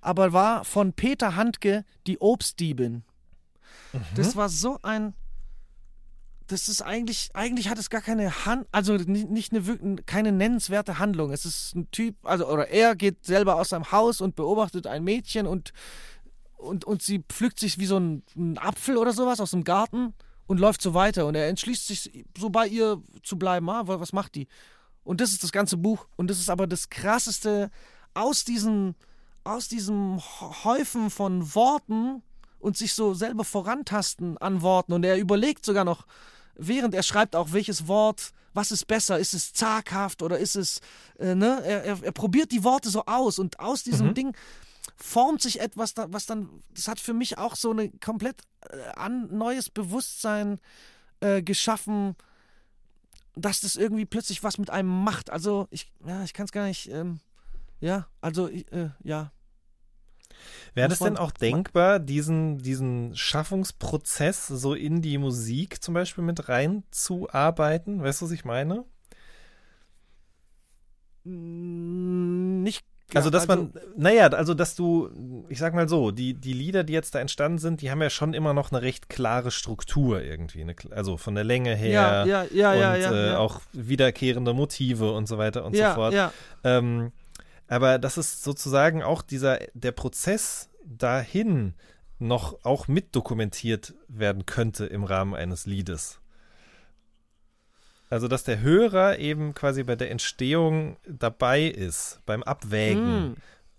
[0.00, 3.02] Aber war von Peter Handke Die Obstdiebin.
[4.14, 5.14] Das war so ein.
[6.46, 10.98] Das ist eigentlich, eigentlich hat es gar keine Hand, also nicht, nicht eine keine nennenswerte
[10.98, 11.30] Handlung.
[11.30, 15.04] Es ist ein Typ, also oder er geht selber aus seinem Haus und beobachtet ein
[15.04, 15.74] Mädchen und
[16.58, 20.12] und, und sie pflückt sich wie so ein, ein Apfel oder sowas aus dem Garten
[20.46, 21.26] und läuft so weiter.
[21.26, 23.68] Und er entschließt sich, so bei ihr zu bleiben.
[23.70, 24.48] Ah, wa- was macht die?
[25.04, 26.06] Und das ist das ganze Buch.
[26.16, 27.70] Und das ist aber das Krasseste
[28.14, 28.94] aus diesem,
[29.44, 30.20] aus diesem
[30.64, 32.22] Häufen von Worten
[32.58, 34.92] und sich so selber vorantasten an Worten.
[34.92, 36.06] Und er überlegt sogar noch,
[36.56, 39.18] während er schreibt, auch welches Wort, was ist besser?
[39.18, 40.80] Ist es zaghaft oder ist es,
[41.18, 41.62] äh, ne?
[41.64, 44.34] Er, er, er probiert die Worte so aus und aus diesem Ding
[45.00, 49.28] formt sich etwas, was dann, das hat für mich auch so ein komplett äh, an,
[49.36, 50.60] neues Bewusstsein
[51.20, 52.16] äh, geschaffen,
[53.36, 55.30] dass das irgendwie plötzlich was mit einem macht.
[55.30, 57.20] Also ich, ja, ich kann es gar nicht, ähm,
[57.80, 59.32] ja, also äh, ja.
[60.74, 66.48] Wäre das denn auch denkbar, diesen, diesen Schaffungsprozess so in die Musik zum Beispiel mit
[66.48, 68.02] reinzuarbeiten?
[68.02, 68.84] Weißt du, was ich meine?
[71.24, 72.84] Nicht
[73.14, 76.92] Also, dass man, naja, also, dass du, ich sag mal so, die, die Lieder, die
[76.92, 80.60] jetzt da entstanden sind, die haben ja schon immer noch eine recht klare Struktur irgendwie.
[80.60, 81.90] Eine, also von der Länge her
[82.26, 86.12] Ja, ja, ja, und äh, auch wiederkehrende Motive und so weiter und so fort.
[86.64, 87.12] Ähm,
[87.66, 91.74] aber das ist sozusagen auch dieser, der Prozess dahin
[92.18, 96.20] noch auch mitdokumentiert werden könnte im Rahmen eines Liedes.
[98.10, 103.36] Also, dass der Hörer eben quasi bei der Entstehung dabei ist, beim Abwägen.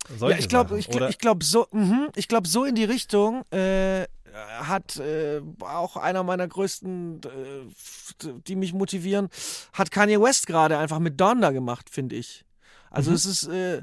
[0.10, 0.20] Hm.
[0.22, 1.68] Ja, ich glaube, ich, ich glaube so,
[2.16, 8.56] ich glaube so in die Richtung äh, hat äh, auch einer meiner größten, äh, die
[8.56, 9.30] mich motivieren,
[9.74, 12.46] hat Kanye West gerade einfach mit Donda gemacht, finde ich.
[12.90, 13.16] Also Mhm.
[13.16, 13.82] es ist, äh,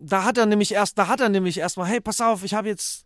[0.00, 2.68] da hat er nämlich erst, da hat er nämlich erstmal, hey, pass auf, ich habe
[2.68, 3.04] jetzt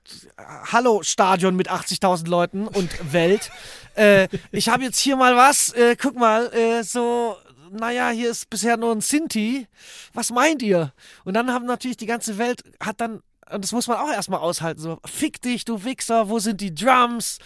[0.73, 3.51] Hallo Stadion mit 80.000 Leuten und Welt.
[3.97, 7.37] äh, ich habe jetzt hier mal was, äh, guck mal, äh, so,
[7.73, 9.67] naja, hier ist bisher nur ein Sinti.
[10.13, 10.93] Was meint ihr?
[11.25, 14.41] Und dann haben natürlich die ganze Welt, hat dann, und das muss man auch erstmal
[14.41, 17.39] aushalten, so, fick dich, du Wichser, wo sind die Drums?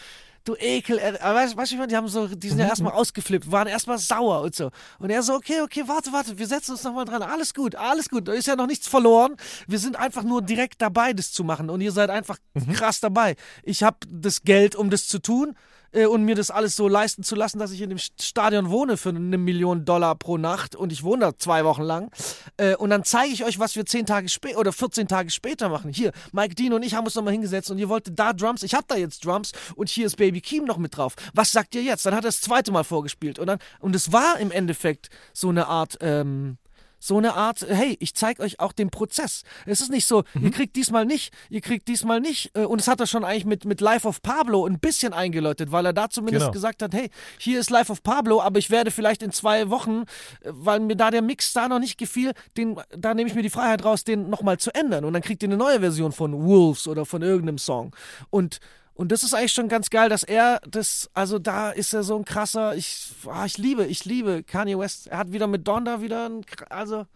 [0.49, 3.68] Du Ekel, äh, weißt weißt du, die haben so, die sind ja erstmal ausgeflippt, waren
[3.68, 4.70] erstmal sauer und so.
[4.99, 7.20] Und er so, okay, okay, warte, warte, wir setzen uns nochmal dran.
[7.20, 9.36] Alles gut, alles gut, da ist ja noch nichts verloren.
[9.66, 11.68] Wir sind einfach nur direkt dabei, das zu machen.
[11.68, 12.38] Und ihr seid einfach
[12.74, 13.36] krass dabei.
[13.62, 15.55] Ich habe das Geld, um das zu tun
[15.93, 18.70] äh, und mir das alles so leisten zu lassen, dass ich in dem St- Stadion
[18.70, 22.11] wohne für eine Million Dollar pro Nacht und ich wohne da zwei Wochen lang.
[22.57, 25.68] Äh, und dann zeige ich euch, was wir zehn Tage später oder 14 Tage später
[25.68, 25.93] machen.
[25.93, 28.62] Hier, Mike Dean und ich haben uns nochmal hingesetzt und ihr wolltet da Drums.
[28.62, 31.14] Ich hab da jetzt Drums und hier ist Baby Keem noch mit drauf.
[31.34, 32.05] Was sagt ihr jetzt?
[32.07, 35.49] Dann hat er das zweite Mal vorgespielt und dann und es war im Endeffekt so
[35.49, 36.59] eine Art ähm,
[36.99, 39.42] so eine Art, hey, ich zeige euch auch den Prozess.
[39.66, 42.51] Es ist nicht so, ihr kriegt diesmal nicht, ihr kriegt diesmal nicht.
[42.57, 45.70] äh, Und es hat er schon eigentlich mit, mit Life of Pablo ein bisschen eingeläutet,
[45.72, 46.53] weil er da zumindest Genau.
[46.53, 50.03] gesagt hat, hey, hier ist Life of Pablo, aber ich werde vielleicht in zwei Wochen,
[50.40, 53.42] äh, weil mir da der Mix da noch nicht gefiel, den, da nehme ich mir
[53.42, 55.05] die Freiheit raus, den nochmal zu ändern.
[55.05, 57.94] Und dann kriegt ihr eine neue Version von Wolves oder von irgendeinem Song.
[58.30, 58.59] Und
[58.99, 62.16] und das ist eigentlich schon ganz geil, dass er das, also da ist er so
[62.16, 65.07] ein krasser, ich, ah, ich liebe, ich liebe Kanye West.
[65.07, 67.07] Er hat wieder mit Donda wieder ein, also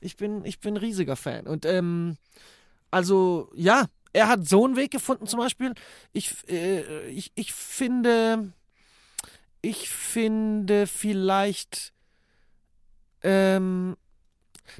[0.00, 1.48] ich bin, ich bin ein riesiger Fan.
[1.48, 2.16] Und ähm,
[2.92, 5.74] also ja, er hat so einen Weg gefunden zum Beispiel.
[6.12, 8.52] Ich, äh, ich, ich finde,
[9.62, 11.92] ich finde vielleicht,
[13.24, 13.96] ähm,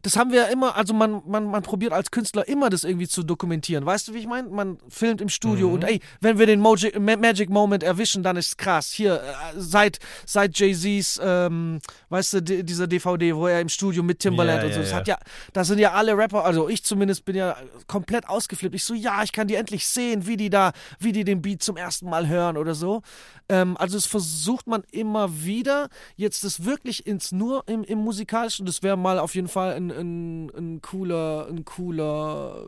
[0.02, 3.08] das haben wir ja immer, also man, man, man probiert als Künstler immer das irgendwie
[3.08, 3.84] zu dokumentieren.
[3.86, 4.48] Weißt du, wie ich meine?
[4.48, 5.74] Man filmt im Studio Mhm.
[5.74, 8.90] und ey, wenn wir den Moji Ma Magic Moment erwischen, dann ist krass.
[8.92, 14.02] Hier, äh, seit, seit Jay-Z's, ähm, weißt du, di- dieser DVD, wo er im Studio
[14.02, 14.96] mit Timbaland Ja, und so, ja, das ja.
[14.96, 15.18] hat ja,
[15.52, 17.56] da sind ja alle Rapper, also ich zumindest bin ja
[17.86, 18.74] komplett ausgeflippt.
[18.74, 21.62] Ich so, ja, ich kann die endlich sehen, wie die da, wie die den Beat
[21.62, 23.02] zum ersten Mal hören oder so.
[23.48, 28.66] Ähm, also es versucht man immer wieder, jetzt das wirklich ins nur im, im musikalischen,
[28.66, 32.64] das wäre mal auf jeden Fall ein, ein, ein cooler, ein cooler,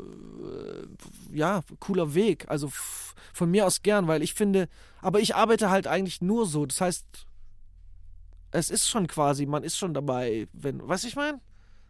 [1.33, 2.45] äh, ja, cooler Weg.
[2.49, 2.71] Also
[3.33, 4.69] von mir aus gern, weil ich finde,
[5.01, 6.67] aber ich arbeite halt eigentlich nur so.
[6.67, 7.05] Das heißt,
[8.51, 11.41] es ist schon quasi, man ist schon dabei, wenn, weißt du, ich meine?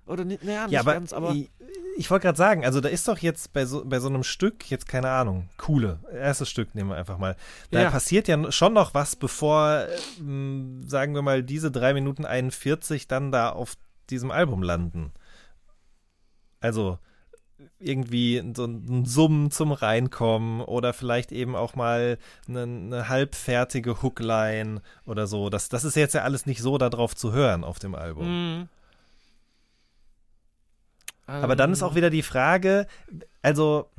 [0.06, 1.32] Oder nicht, naja, nicht Ja, aber, ganz, aber.
[1.32, 1.50] ich,
[1.98, 4.70] ich wollte gerade sagen, also da ist doch jetzt bei so, bei so einem Stück,
[4.70, 7.36] jetzt keine Ahnung, coole, erstes Stück nehmen wir einfach mal.
[7.70, 7.90] Da Ja.
[7.90, 9.86] passiert ja schon noch was, bevor,
[10.18, 13.74] ähm, sagen wir mal, diese 3 Minuten 41 dann da auf
[14.10, 15.12] diesem Album landen.
[16.60, 16.98] Also
[17.80, 24.80] irgendwie so ein Summen zum Reinkommen oder vielleicht eben auch mal eine, eine halbfertige Hookline
[25.06, 25.50] oder so.
[25.50, 28.58] Das, das ist jetzt ja alles nicht so darauf zu hören auf dem Album.
[28.58, 28.68] Mhm.
[31.26, 32.86] Aber dann ist auch Ähm, wieder die Frage,
[33.42, 33.90] also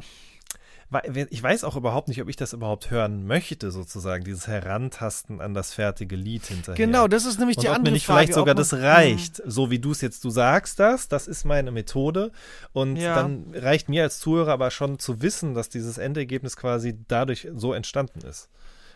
[1.30, 5.54] ich weiß auch überhaupt nicht, ob ich das überhaupt hören möchte, sozusagen, dieses Herantasten an
[5.54, 6.76] das fertige Lied hinterher.
[6.84, 8.20] Genau, das ist nämlich Und die ob andere mir nicht Frage.
[8.20, 11.72] vielleicht sogar das reicht, so wie du es jetzt, du sagst das, das ist meine
[11.72, 12.32] Methode
[12.74, 13.16] und Ja.
[13.16, 17.74] dann reicht mir als Zuhörer aber schon zu wissen, dass dieses Endergebnis quasi dadurch so
[17.74, 18.50] entstanden ist.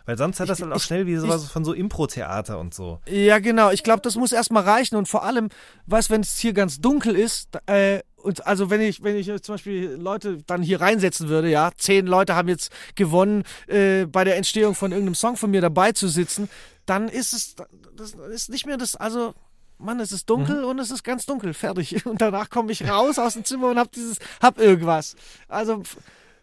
[0.05, 2.59] Weil sonst hat Ich- das dann auch ich- schnell wie ich- sowas von so Impro-Theater
[2.59, 2.99] und so.
[3.07, 3.71] Ja, genau.
[3.71, 5.47] Ich glaube, das muss erstmal reichen und vor allem,
[5.85, 9.55] weißt wenn es hier ganz dunkel ist, äh, und also wenn ich, wenn ich zum
[9.55, 14.37] Beispiel Leute dann hier reinsetzen würde, ja, zehn Leute haben jetzt gewonnen, äh, bei der
[14.37, 16.49] Entstehung von irgendeinem Song von mir dabei zu sitzen,
[16.85, 17.55] dann ist es,
[17.95, 19.33] das ist nicht mehr das, also,
[19.77, 22.05] Mann, es ist dunkel und es ist ganz dunkel, fertig.
[22.05, 25.15] Und danach komme ich raus aus dem Zimmer und hab dieses, hab irgendwas.
[25.49, 25.83] Also,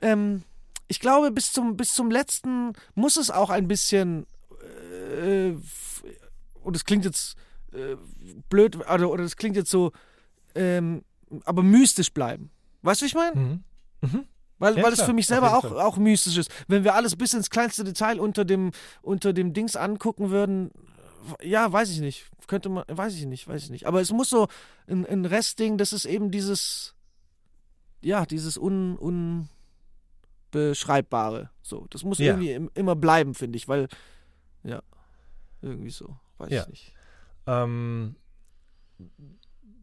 [0.03, 0.43] ähm,
[0.89, 4.27] ich glaube, bis zum, bis zum letzten muss es auch ein bisschen,
[5.23, 5.53] äh,
[6.63, 7.37] und es klingt jetzt
[7.73, 7.97] äh,
[8.51, 9.93] blöd, also, oder es klingt jetzt so,
[10.55, 11.03] ähm,
[11.45, 12.51] aber mystisch bleiben.
[12.83, 13.37] Weißt du, wie ich meine?
[14.03, 14.25] Mhm.
[14.59, 16.51] Weil, Ja, weil es für mich selber auch, auch mystisch ist.
[16.69, 18.73] Wenn wir alles bis ins kleinste Detail unter dem,
[19.03, 20.71] unter dem Dings angucken würden,
[21.43, 22.27] ja, weiß ich nicht.
[22.47, 23.87] Könnte man, weiß ich nicht, weiß ich nicht.
[23.87, 24.49] Aber es muss so
[24.87, 26.95] ein, ein Restding, das ist eben dieses,
[28.03, 28.97] ja, dieses un,
[30.53, 31.51] unbeschreibbare.
[31.63, 32.27] So, das muss Ja.
[32.33, 33.89] irgendwie im, immer bleiben, finde ich, weil,
[34.63, 34.83] ja,
[35.63, 36.63] irgendwie so, weiß Ja.
[36.63, 36.95] ich nicht.
[37.47, 38.17] Ähm,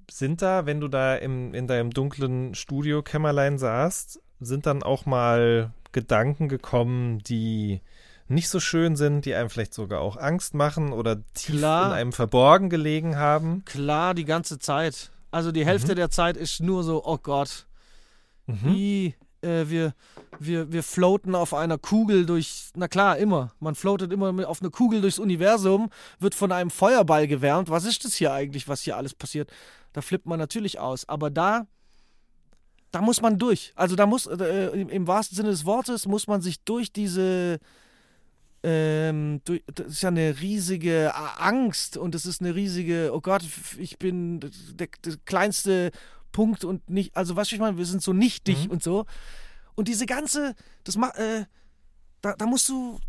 [0.09, 5.71] sind da, wenn du da im, in deinem dunklen Studiokämmerlein saßt, sind dann auch mal
[5.91, 7.81] Gedanken gekommen, die
[8.27, 11.87] nicht so schön sind, die einem vielleicht sogar auch Angst machen oder tief Klar.
[11.87, 13.63] in einem verborgen gelegen haben?
[13.65, 15.11] Klar, die ganze Zeit.
[15.31, 15.95] Also die Hälfte Mhm.
[15.97, 17.67] der Zeit ist nur so, oh Gott,
[18.45, 18.59] Mhm.
[18.63, 19.93] wie äh, wir,
[20.39, 23.53] wir, wir floaten auf einer Kugel durch, na klar, immer.
[23.59, 27.69] Man floatet immer auf einer Kugel durchs Universum, wird von einem Feuerball gewärmt.
[27.69, 29.49] Was ist das hier eigentlich, was hier alles passiert?
[29.93, 31.07] Da flippt man natürlich aus.
[31.07, 31.67] Aber da,
[32.91, 33.73] da muss man durch.
[33.75, 37.59] Also da muss, äh, im, im wahrsten Sinne des Wortes, muss man sich durch diese,
[38.63, 39.41] ähm,
[39.73, 43.43] das ist ja eine riesige Angst und es ist eine riesige, oh Gott,
[43.77, 44.49] ich bin der,
[45.05, 45.91] der kleinste
[46.37, 48.71] Punkt und nicht, also was ich meine, wir sind so nichtig Mhm.
[48.73, 49.05] und so.
[49.73, 51.45] Und diese ganze, das macht, äh,
[52.21, 52.99] da, da musst du,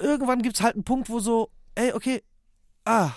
[0.00, 2.22] irgendwann gibt es halt einen Punkt, wo so, ey, okay,
[2.84, 3.10] ah,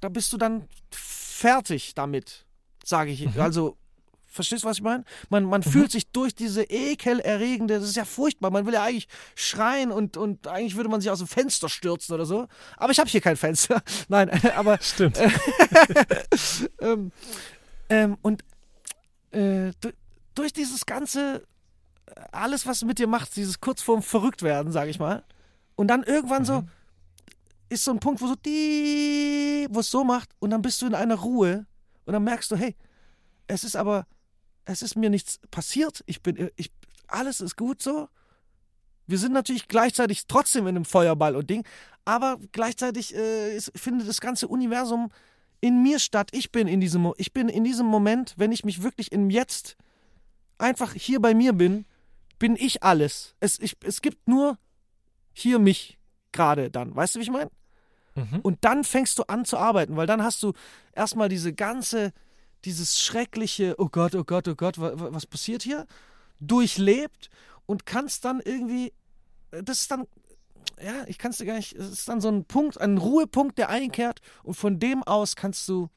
[0.00, 2.46] da bist du dann fertig damit,
[2.82, 3.26] sage ich.
[3.26, 3.38] Mhm.
[3.38, 3.76] Also,
[4.24, 5.04] verstehst du, was ich meine?
[5.28, 9.08] Man, man fühlt sich durch diese ekelerregende, das ist ja furchtbar, man will ja eigentlich
[9.34, 12.48] schreien und, und eigentlich würde man sich aus dem Fenster stürzen oder so.
[12.78, 13.82] Aber ich habe hier kein Fenster.
[14.08, 15.18] Nein, aber Stimmt.
[16.80, 17.12] ähm,
[17.90, 18.42] ähm, und
[19.34, 19.90] äh, du,
[20.34, 21.46] durch dieses ganze,
[22.06, 25.24] äh, alles, was es mit dir macht, dieses kurz vorm Verrücktwerden, sage ich mal,
[25.76, 26.64] und dann irgendwann so,
[27.68, 30.86] ist so ein Punkt, wo so die, wo es so macht, und dann bist du
[30.86, 31.66] in einer Ruhe,
[32.06, 32.76] und dann merkst du, hey,
[33.46, 34.06] es ist aber,
[34.64, 36.70] es ist mir nichts passiert, ich bin, ich,
[37.06, 38.08] alles ist gut so.
[39.06, 41.66] Wir sind natürlich gleichzeitig trotzdem in einem Feuerball und Ding,
[42.06, 45.10] aber gleichzeitig äh, ist, findet das ganze Universum
[45.64, 46.28] in mir statt.
[46.32, 49.76] Ich bin in diesem, ich bin in diesem Moment, wenn ich mich wirklich im Jetzt
[50.58, 51.86] einfach hier bei mir bin,
[52.38, 53.34] bin ich alles.
[53.40, 54.58] Es, ich, es gibt nur
[55.32, 55.98] hier mich
[56.32, 56.94] gerade dann.
[56.94, 57.50] Weißt du, wie ich meine?
[58.14, 58.40] Mhm.
[58.42, 60.52] Und dann fängst du an zu arbeiten, weil dann hast du
[60.92, 62.12] erstmal diese ganze,
[62.66, 65.86] dieses schreckliche, oh Gott, oh Gott, oh Gott, wa- wa- was passiert hier?
[66.40, 67.30] Durchlebt
[67.64, 68.92] und kannst dann irgendwie,
[69.50, 70.06] das ist dann,
[70.82, 73.58] ja, ich kann es dir gar nicht, es ist dann so ein Punkt, ein Ruhepunkt,
[73.58, 75.88] der einkehrt und von dem aus kannst du,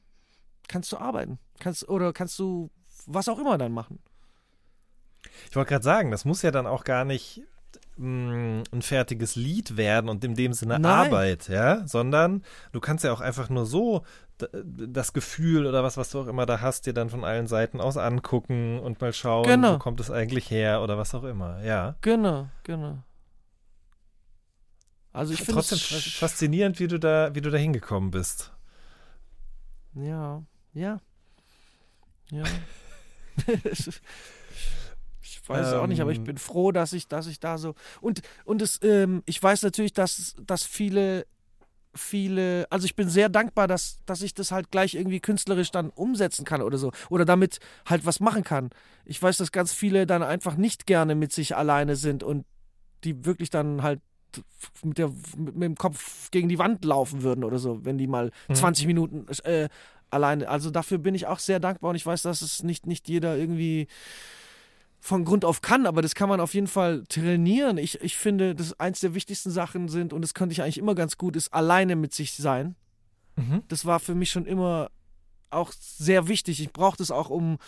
[0.68, 1.38] kannst du arbeiten.
[1.60, 2.70] Kannst, oder kannst du
[3.06, 3.98] was auch immer dann machen.
[5.50, 7.42] Ich wollte gerade sagen, das muss ja dann auch gar nicht
[7.96, 11.06] mh, ein fertiges Lied werden und in dem Sinne Nein.
[11.06, 14.04] Arbeit, ja, sondern du kannst ja auch einfach nur so
[14.62, 17.80] das Gefühl oder was, was du auch immer da hast, dir dann von allen Seiten
[17.80, 19.74] aus angucken und mal schauen, Genau.
[19.74, 21.96] wo kommt es eigentlich her oder was auch immer, ja.
[22.02, 22.98] Genau, genau.
[25.18, 28.52] Also ich finde Trotzdem faszinierend, wie du da, wie du da hingekommen bist.
[29.94, 30.44] Ja,
[30.74, 31.00] ja.
[32.30, 32.44] Ja.
[35.20, 36.24] ich weiß es auch nicht, aber ich Ähm.
[36.24, 37.74] bin froh, dass ich, dass ich da so.
[38.00, 41.26] Und, und es, ähm, ich weiß natürlich, dass, dass viele,
[41.94, 45.90] viele, also ich bin sehr dankbar, dass, dass ich das halt gleich irgendwie künstlerisch dann
[45.90, 46.92] umsetzen kann oder so.
[47.10, 48.70] Oder damit halt was machen kann.
[49.04, 52.46] Ich weiß, dass ganz viele dann einfach nicht gerne mit sich alleine sind und
[53.02, 54.00] die wirklich dann halt
[54.82, 58.06] mit, der, mit, mit dem Kopf gegen die Wand laufen würden oder so, wenn die
[58.06, 58.54] mal Mhm.
[58.54, 59.68] 20 Minuten äh,
[60.10, 60.48] alleine.
[60.48, 63.36] Also dafür bin ich auch sehr dankbar und ich weiß, dass es nicht, nicht jeder
[63.36, 63.88] irgendwie
[65.00, 67.78] von Grund auf kann, aber das kann man auf jeden Fall trainieren.
[67.78, 70.94] Ich, ich finde, dass eins der wichtigsten Sachen sind, und das könnte ich eigentlich immer
[70.94, 72.74] ganz gut, ist alleine mit sich sein.
[73.36, 73.62] Mhm.
[73.68, 74.90] Das war für mich schon immer
[75.50, 76.60] auch sehr wichtig.
[76.60, 77.58] Ich brauche das auch, um,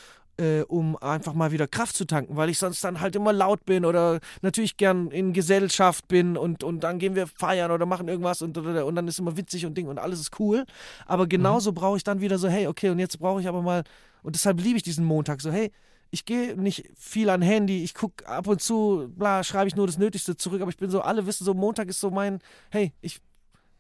[0.41, 3.67] äh, um einfach mal wieder Kraft zu tanken, weil ich sonst dann halt immer laut
[3.67, 8.09] bin oder natürlich gern in Gesellschaft bin und, und dann gehen wir feiern oder machen
[8.09, 10.65] irgendwas und, und dann ist immer witzig und Ding und alles ist cool.
[11.05, 13.85] Aber genauso brauche ich dann wieder so, hey, okay, und jetzt brauche ich aber mal,
[14.23, 15.71] und deshalb liebe ich diesen Montag so, hey,
[16.11, 19.87] ich gehe nicht viel an Handy, ich gucke ab und zu, bla, schreibe ich nur
[19.87, 22.93] das Nötigste zurück, aber ich bin so, alle wissen so, Montag ist so mein, hey,
[23.01, 23.21] ich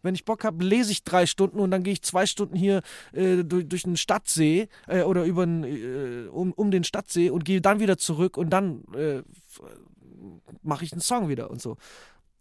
[0.02, 2.82] wenn ich Bock habe, lese ich drei Stunden und dann gehe ich zwei Stunden hier
[3.12, 7.60] äh, durch, durch den Stadtsee äh, oder über äh, um, um den Stadtsee und gehe
[7.60, 9.22] dann wieder zurück und dann äh,
[10.62, 11.76] mache ich einen Song wieder und so.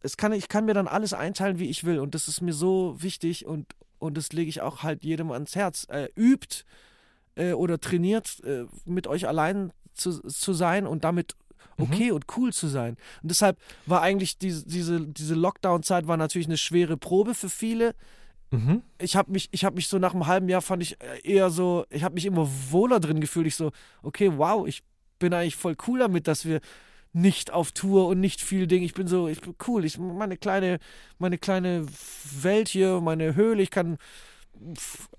[0.02, 2.54] Es kann, ich kann mir dann alles einteilen, wie ich will und das ist mir
[2.54, 5.86] so wichtig und, und das lege ich auch halt jedem ans Herz.
[5.90, 6.64] Äh, übt
[7.36, 8.42] äh, oder trainiert,
[8.86, 11.36] mit euch allein zu, zu sein und damit
[11.78, 12.98] okay und cool zu sein.
[13.22, 17.96] Und deshalb war eigentlich diese, diese, diese Lockdown-Zeit war natürlich eine schwere Probe für viele.
[18.52, 18.82] Mhm.
[19.00, 21.50] Ich habe mich, ich habe mich so nach einem halben Jahr fand ich äh, eher
[21.50, 23.48] so, ich habe mich immer wohler drin gefühlt.
[23.48, 24.84] Ich so, okay, wow, ich
[25.20, 26.62] bin eigentlich voll cool damit, dass wir
[27.14, 28.84] nicht auf Tour und nicht viel Ding.
[28.84, 29.86] Ich bin so, ich bin cool.
[29.86, 30.80] Ich meine kleine,
[31.18, 31.86] meine kleine
[32.42, 33.62] Welt hier, meine Höhle.
[33.62, 33.98] Ich kann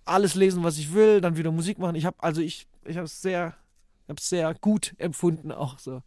[0.05, 1.97] alles lesen, was ich will, dann wieder Musik machen.
[1.97, 3.57] Ich habe, also ich, ich habe es sehr,
[4.09, 6.03] habe es sehr gut empfunden auch so.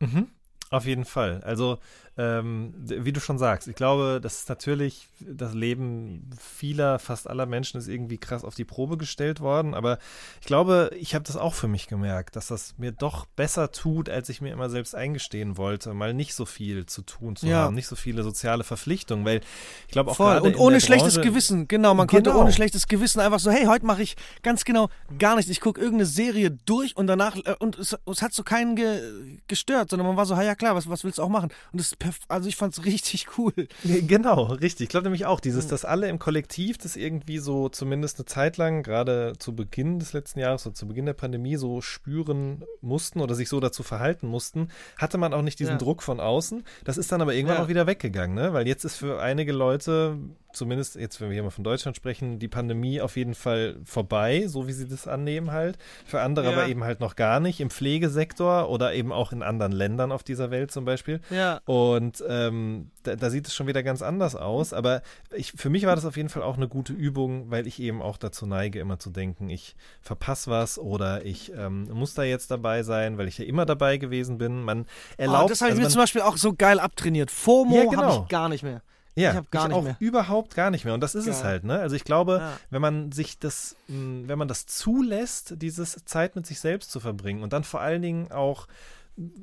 [0.00, 0.39] Mhm.
[0.72, 1.40] Auf jeden Fall.
[1.44, 1.78] Also,
[2.16, 7.46] ähm, wie du schon sagst, ich glaube, das ist natürlich, das Leben vieler, fast aller
[7.46, 9.74] Menschen ist irgendwie krass auf die Probe gestellt worden.
[9.74, 9.98] Aber
[10.40, 14.08] ich glaube, ich habe das auch für mich gemerkt, dass das mir doch besser tut,
[14.08, 17.58] als ich mir immer selbst eingestehen wollte, mal nicht so viel zu tun zu Ja.
[17.64, 19.40] haben, nicht so viele soziale Verpflichtungen, weil
[19.86, 20.38] ich glaube auch Voll.
[20.38, 21.94] Und ohne schlechtes Branche, Gewissen, genau.
[21.94, 22.42] Man konnte Genau.
[22.42, 25.50] ohne schlechtes Gewissen einfach so, hey, heute mache ich ganz genau gar nichts.
[25.50, 29.00] Ich gucke irgendeine Serie durch und danach, äh, und es, es hat so keinen ge,
[29.48, 31.50] gestört, sondern man war so, ja klar, was, was willst du auch machen?
[31.72, 31.96] Und das,
[32.28, 33.52] also ich fand es richtig cool.
[33.84, 34.84] Genau, richtig.
[34.84, 35.70] Ich glaube nämlich auch, dieses, Mhm.
[35.70, 40.12] dass alle im Kollektiv das irgendwie so zumindest eine Zeit lang, gerade zu Beginn des
[40.12, 44.28] letzten Jahres oder zu Beginn der Pandemie so spüren mussten oder sich so dazu verhalten
[44.28, 45.78] mussten, hatte man auch nicht diesen Ja.
[45.78, 46.62] Druck von außen.
[46.84, 47.64] Das ist dann aber irgendwann Ja.
[47.64, 48.52] auch wieder weggegangen, ne?
[48.52, 50.18] Weil jetzt ist für einige Leute,
[50.52, 54.44] zumindest jetzt, wenn wir hier mal von Deutschland sprechen, die Pandemie auf jeden Fall vorbei,
[54.46, 55.78] so wie sie das annehmen halt.
[56.04, 56.52] Für andere Ja.
[56.52, 60.22] aber eben halt noch gar nicht, im Pflegesektor oder eben auch in anderen Ländern auf
[60.22, 61.20] dieser Welt zum Beispiel.
[61.30, 61.60] Ja.
[61.64, 64.72] Und ähm, da, da sieht es schon wieder ganz anders aus.
[64.72, 65.02] Aber
[65.34, 68.02] ich, für mich war das auf jeden Fall auch eine gute Übung, weil ich eben
[68.02, 72.50] auch dazu neige, immer zu denken, ich verpasse was oder ich ähm, muss da jetzt
[72.50, 74.62] dabei sein, weil ich ja immer dabei gewesen bin.
[74.62, 74.86] Man
[75.16, 75.44] erlaubt.
[75.44, 77.30] oh, das habe ich also mir zum Beispiel auch so geil abtrainiert.
[77.30, 78.22] FOMO Ja, habe genau.
[78.22, 78.82] ich gar nicht mehr.
[79.16, 79.96] Ja, ich hab gar nicht auch mehr.
[79.98, 80.94] überhaupt gar nicht mehr.
[80.94, 81.44] Und das ist es Geil.
[81.50, 81.78] halt, ne?
[81.80, 82.56] Also ich glaube, Ja.
[82.70, 87.00] wenn man sich das, mh, wenn man das zulässt, dieses Zeit mit sich selbst zu
[87.00, 88.66] verbringen und dann vor allen Dingen auch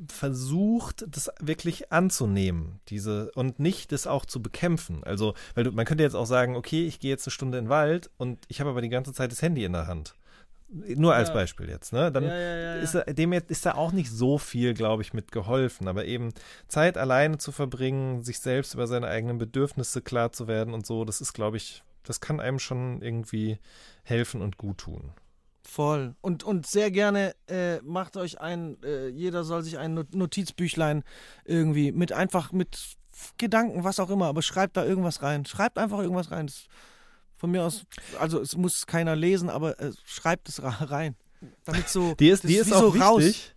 [0.07, 5.03] versucht, das wirklich anzunehmen, diese und nicht das auch zu bekämpfen.
[5.03, 7.65] Also, weil du, man könnte jetzt auch sagen, okay, ich gehe jetzt eine Stunde in
[7.65, 10.15] den Wald und ich habe aber die ganze Zeit das Handy in der Hand.
[10.69, 11.33] Nur als Ja.
[11.35, 12.11] Beispiel jetzt, ne?
[12.11, 15.31] Dann Ja, ist er, dem jetzt ist da auch nicht so viel, glaube ich, mit
[15.31, 15.87] geholfen.
[15.87, 16.33] Aber eben
[16.67, 21.05] Zeit alleine zu verbringen, sich selbst über seine eigenen Bedürfnisse klar zu werden und so,
[21.05, 23.59] das ist, glaube ich, das kann einem schon irgendwie
[24.03, 25.11] helfen und gut tun.
[25.63, 26.15] Voll.
[26.21, 31.03] Und, und sehr gerne äh, macht euch ein, äh, jeder soll sich ein Not- Notizbüchlein
[31.43, 32.95] irgendwie mit einfach mit
[33.37, 35.45] Gedanken, was auch immer, aber schreibt da irgendwas rein.
[35.45, 36.47] Schreibt einfach irgendwas rein.
[36.47, 36.67] Das,
[37.37, 37.85] von mir aus,
[38.19, 41.15] also es muss keiner lesen, aber äh, schreibt es rein.
[41.65, 42.15] Damit so.
[42.15, 43.07] Die ist, das die ist wie auch so wichtig.
[43.07, 43.53] raus.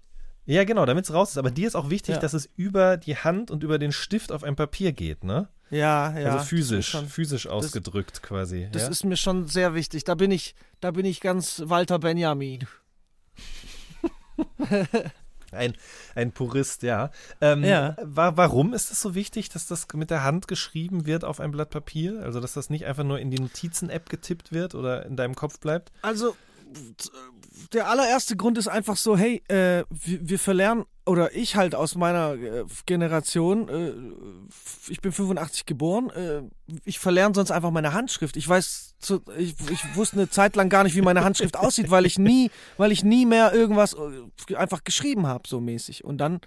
[0.47, 1.39] Ja, genau, damit es raus ist.
[1.39, 2.20] Aber dir ist auch wichtig, Ja.
[2.20, 5.49] dass es über die Hand und über den Stift auf ein Papier geht, ne?
[5.70, 6.26] Ja, ja.
[6.26, 8.68] also das physisch, ist schon- physisch ausgedrückt quasi.
[8.72, 8.89] Das ja?
[8.89, 10.03] ist mir schon sehr wichtig.
[10.05, 12.66] Da bin ich, da bin ich ganz Walter Benjamin.
[15.53, 15.75] Ein,
[16.15, 17.11] ein Purist, ja.
[17.41, 17.97] Ähm, Ja.
[18.03, 21.51] wa warum ist es so wichtig, dass das mit der Hand geschrieben wird auf ein
[21.51, 22.23] Blatt Papier?
[22.23, 25.59] Also, dass das nicht einfach nur in die Notizen-App getippt wird oder in deinem Kopf
[25.61, 25.91] bleibt?
[26.03, 26.37] Also,
[27.73, 31.97] der allererste Grund ist einfach so, hey, äh, wir, wir verlernen, oder ich halt aus
[31.97, 33.93] meiner äh, Generation, äh,
[34.91, 36.43] ich bin 85 geboren, äh,
[36.85, 38.37] ich verlerne sonst einfach meine Handschrift.
[38.37, 41.91] Ich weiß, zu, ich, ich wusste eine Zeit lang gar nicht, wie meine Handschrift aussieht,
[41.91, 46.05] weil ich nie, weil ich nie mehr irgendwas äh, einfach geschrieben habe, so mäßig.
[46.05, 46.41] Und dann,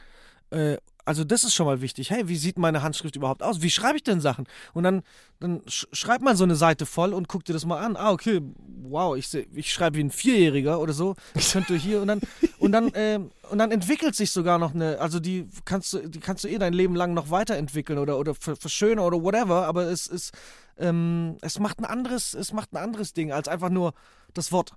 [0.51, 2.09] äh, also das ist schon mal wichtig.
[2.09, 3.61] Hey, wie sieht meine Handschrift überhaupt aus?
[3.61, 4.45] Wie schreibe ich denn Sachen?
[4.73, 5.03] Und dann,
[5.39, 7.95] dann sch schreibt man so eine Seite voll und guckt dir das mal an.
[7.95, 8.41] Ah, okay,
[8.83, 11.15] wow, ich, ich schreibe wie ein Vierjähriger oder so.
[11.35, 12.21] Ich könnte hier und dann
[12.59, 14.99] und dann ähm, und dann entwickelt sich sogar noch eine.
[14.99, 18.33] Also die kannst du, die kannst du eh dein Leben lang noch weiterentwickeln oder oder
[18.35, 19.67] ver- verschönern oder whatever.
[19.67, 20.31] Aber es ist
[20.77, 23.93] ähm, es macht ein anderes, es macht ein anderes Ding als einfach nur
[24.33, 24.73] das Wort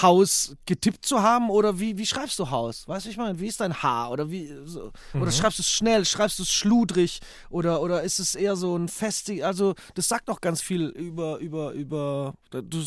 [0.00, 2.86] Haus getippt zu haben oder wie, wie schreibst du Haus?
[2.88, 5.70] Weißt du, ich meine, wie ist dein Haar oder wie so, oder schreibst du es
[5.70, 7.20] schnell, schreibst du es schludrig
[7.50, 11.38] oder oder ist es eher so ein festig, also das sagt doch ganz viel über
[11.38, 12.82] über über du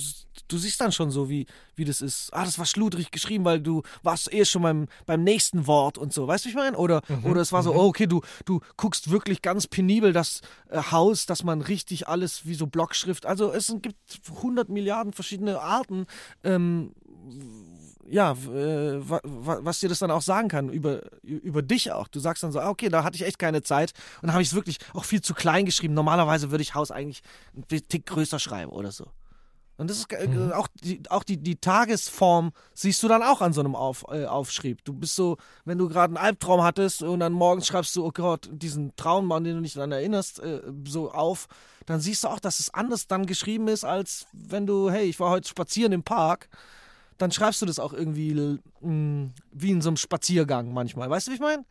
[0.48, 2.30] du siehst dann schon so wie wie das ist.
[2.34, 6.14] Ah, das war schludrig geschrieben, weil du warst eh schon beim beim nächsten Wort und
[6.14, 6.28] so.
[6.28, 6.78] Weißt du, ich meine?
[6.78, 10.82] Oder oder es war so, oh, okay, du du guckst wirklich ganz penibel das äh,
[10.92, 13.26] Haus, dass man richtig alles wie so Blockschrift.
[13.26, 13.98] Also es gibt
[14.38, 16.06] 100 Milliarden verschiedene Arten
[16.44, 16.85] ähm,
[18.08, 22.08] ja, äh, wa, wa, was dir das dann auch sagen kann über, über dich auch.
[22.08, 24.50] Du sagst dann so, ah, okay, da hatte ich echt keine Zeit und habe ich
[24.50, 25.94] es wirklich auch viel zu klein geschrieben.
[25.94, 27.24] Normalerweise würde ich Haus eigentlich
[27.56, 29.08] ein Tick größer schreiben oder so.
[29.78, 33.52] Und das ist äh, auch, die, auch die, die Tagesform siehst du dann auch an
[33.52, 34.84] so einem Auf, äh, Aufschrieb.
[34.86, 38.12] Du bist so, wenn du gerade einen Albtraum hattest und dann morgens schreibst du, oh
[38.12, 41.48] Gott, diesen Traum, an den du dich dann erinnerst, äh, so auf,
[41.86, 45.20] dann siehst du auch, dass es anders dann geschrieben ist, als wenn du, hey, ich
[45.20, 46.48] war heute spazieren im Park
[47.18, 51.10] dann schreibst du das auch irgendwie mh, wie in so einem Spaziergang manchmal.
[51.10, 51.64] Weißt du, wie ich meine?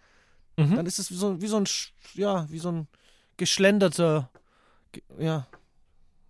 [0.57, 0.75] Mhm.
[0.77, 1.67] Dann ist es wie so, wie so ein,
[2.15, 2.89] ja, wie so ein
[3.37, 4.31] geschlenderter
[4.93, 5.47] ge- ja,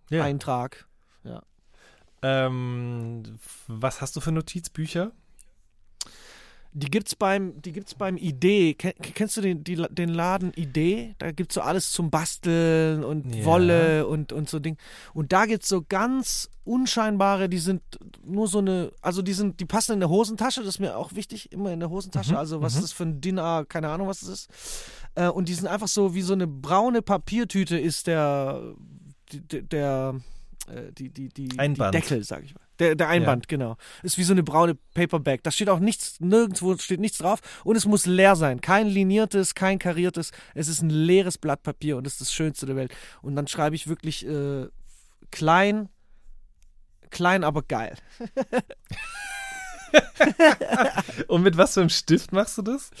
[0.09, 0.23] Ja.
[0.25, 0.85] Eintrag.
[2.27, 3.21] Ähm,
[3.67, 5.11] was hast du für Notizbücher?
[6.77, 8.73] Die gibt's beim, die gibt's beim Idee.
[8.73, 11.15] Ken, kennst du den, die, den Laden Idee?
[11.19, 13.45] Da gibt's so alles zum Basteln und Ja.
[13.45, 14.75] Wolle und, und so Ding.
[15.13, 17.81] Und da gibt's so ganz unscheinbare, die sind
[18.25, 21.13] nur so eine, also die sind, die passen in der Hosentasche, das ist mir auch
[21.13, 22.31] wichtig, immer in der Hosentasche.
[22.31, 24.49] Mhm, Also was ist das für ein Dinner, keine Ahnung, was das ist.
[25.13, 28.73] Äh, und die sind einfach so wie so eine braune Papiertüte ist der,
[29.31, 30.15] der, der
[30.67, 31.93] äh, die, die, die, die Einband.
[31.93, 32.61] Deckel, sag ich mal.
[32.79, 33.77] Der, der Einband, genau.
[34.03, 35.43] Ist wie so eine braune Paperback.
[35.43, 37.39] Da steht auch nichts, nirgendwo steht nichts drauf.
[37.63, 38.59] Und es muss leer sein.
[38.59, 40.31] Kein liniertes, kein kariertes.
[40.53, 42.93] Es ist ein leeres Blatt Papier und das ist das Schönste der Welt.
[43.21, 44.67] Und dann schreibe ich wirklich äh,
[45.31, 45.89] klein,
[47.11, 47.95] klein, aber geil.
[51.27, 52.91] Und mit was für einem Stift machst du das?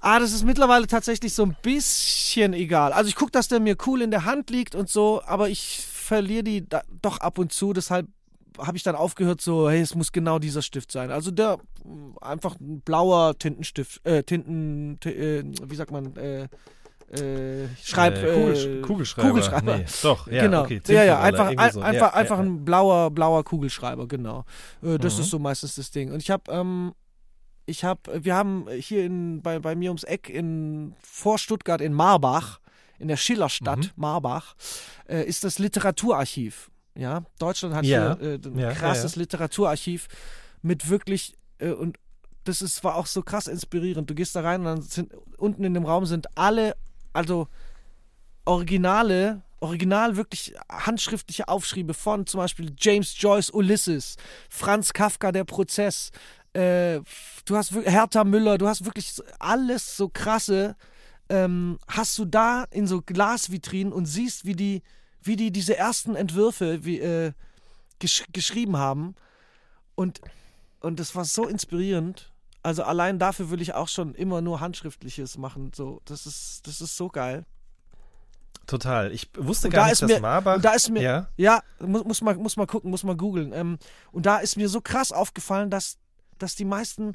[0.00, 2.92] Ah, das ist mittlerweile tatsächlich so ein bisschen egal.
[2.92, 5.86] Also ich gucke, dass der mir cool in der Hand liegt und so, aber ich
[6.12, 6.66] verliere die
[7.00, 7.72] doch ab und zu.
[7.72, 8.06] Deshalb
[8.58, 11.10] habe ich dann aufgehört, so, hey, es muss genau dieser Stift sein.
[11.10, 11.56] Also der
[12.20, 16.48] einfach ein blauer Tintenstift, äh, Tinten, äh, wie sagt man, äh,
[17.12, 19.28] äh, Schreib, Äh, Kugelsch äh, Kugelschreiber.
[19.28, 19.76] Kugelschreiber.
[19.78, 20.62] Nee, doch, ja, genau.
[20.64, 20.82] okay.
[20.88, 21.80] ja, ja, einfach, ein, so.
[21.80, 24.44] einfach, ja, einfach ja, ein blauer, blauer Kugelschreiber, genau.
[24.82, 25.20] Äh, das Mhm.
[25.22, 26.12] ist so meistens das Ding.
[26.12, 26.92] Und ich habe, ähm,
[27.64, 31.92] ich habe, wir haben hier in, bei, bei mir ums Eck in vor Stuttgart in
[31.94, 32.60] Marbach,
[33.02, 33.90] in der Schillerstadt Mhm.
[33.96, 34.54] Marbach,
[35.08, 36.70] äh, ist das Literaturarchiv.
[36.94, 38.16] Ja, Deutschland hat Ja.
[38.18, 40.08] hier äh, ein Ja, ja, krasses Literaturarchiv
[40.62, 41.98] mit wirklich äh, und
[42.44, 44.08] das ist war auch so krass inspirierend.
[44.10, 46.74] Du gehst da rein und dann sind unten in dem Raum sind alle,
[47.12, 47.46] also
[48.44, 54.16] Originale, original wirklich handschriftliche Aufschriebe von zum Beispiel James Joyce Ulysses,
[54.48, 56.10] Franz Kafka Der Prozess,
[56.52, 57.00] äh,
[57.44, 60.74] du hast Hertha Müller, du hast wirklich alles so krasse,
[61.32, 64.82] ähm, hast du da in so Glasvitrinen und siehst, wie die,
[65.22, 67.32] wie die diese ersten Entwürfe wie, äh,
[67.98, 69.14] gesch geschrieben haben
[69.94, 70.20] und
[70.80, 72.32] und das war so inspirierend.
[72.64, 75.70] Also allein dafür will ich auch schon immer nur handschriftliches machen.
[75.74, 77.44] So, das ist das ist so geil.
[78.66, 79.10] Total.
[79.12, 80.60] Ich wusste Und gar da nicht, ist dass mir- Marbach.
[80.60, 81.28] Da ist mir, ja.
[81.36, 83.52] ja, muss, muss, mal, muss mal gucken, muss mal googeln.
[83.52, 83.78] Ähm,
[84.12, 85.98] und da ist mir so krass aufgefallen, dass,
[86.38, 87.14] dass die meisten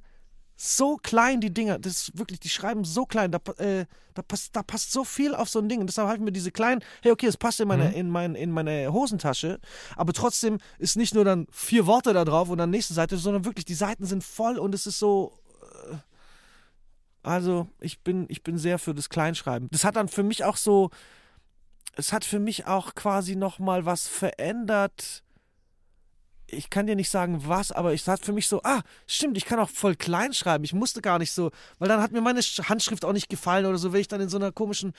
[0.60, 3.86] so klein die Dinger, das ist wirklich, die schreiben so klein, da, äh,
[4.16, 5.80] da, passt, da passt so viel auf so ein Ding.
[5.80, 7.94] Und deshalb habe ich mir diese kleinen, hey, okay, es passt in meine, Mhm.
[7.94, 9.60] in, mein, in meine Hosentasche,
[9.96, 13.46] aber trotzdem ist nicht nur dann vier Worte da drauf und dann nächste Seite, sondern
[13.46, 15.38] wirklich, die Seiten sind voll und es ist so.
[15.92, 15.96] Äh,
[17.22, 19.68] also, ich bin, ich bin sehr für das Kleinschreiben.
[19.72, 20.90] Das hat dann für mich auch so,
[21.96, 25.24] es hat für mich auch quasi nochmal was verändert.
[26.50, 29.46] Ich kann dir nicht sagen, was, aber es hat für mich so, ah, stimmt, ich
[29.46, 30.64] kann auch voll klein schreiben.
[30.64, 33.66] Ich musste gar nicht so, weil dann hat mir meine Sch- Handschrift auch nicht gefallen
[33.66, 34.94] oder so, wenn ich dann in so einer komischen.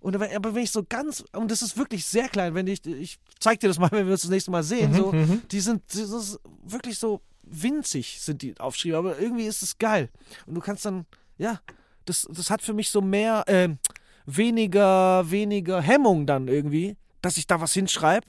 [0.00, 2.84] Und wenn, aber wenn ich so ganz, und das ist wirklich sehr klein, wenn ich,
[2.86, 5.12] ich zeig dir das mal, wenn wir uns das nächste Mal sehen, so,
[5.50, 10.08] die sind, das ist wirklich so winzig sind die Aufschriebe, aber irgendwie ist es geil.
[10.46, 11.06] Und du kannst dann,
[11.38, 11.60] ja,
[12.04, 13.78] das, das hat für mich so mehr, ähm,
[14.26, 18.26] weniger, weniger Hemmung dann irgendwie, dass ich da was hinschreibe,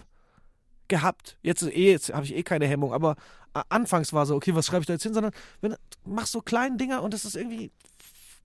[0.88, 1.38] gehabt.
[1.42, 3.16] Jetzt eh, jetzt habe ich eh keine Hemmung, aber
[3.54, 6.32] a- anfangs war so, okay, was schreibe ich da jetzt hin, sondern wenn, du machst
[6.32, 7.72] so kleine Dinger und das ist irgendwie,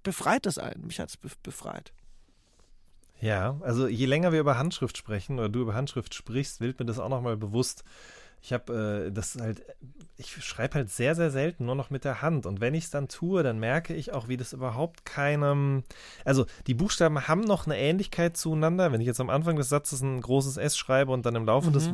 [0.03, 0.87] befreit das einen.
[0.87, 1.93] Mich hat es be befreit.
[3.21, 6.87] Ja, also je länger wir über Handschrift sprechen oder du über Handschrift sprichst, wird mir
[6.87, 7.83] das auch nochmal bewusst.
[8.41, 9.63] Ich habe äh, das halt,
[10.17, 12.47] ich schreibe halt sehr, sehr selten nur noch mit der Hand.
[12.47, 15.85] Und wenn ich es dann tue, dann merke ich auch, wie das überhaupt keinem.
[16.25, 18.93] Also die Buchstaben haben noch eine Ähnlichkeit zueinander.
[18.93, 21.71] Wenn ich jetzt am Anfang des Satzes ein großes S schreibe und dann im Laufe
[21.71, 21.91] des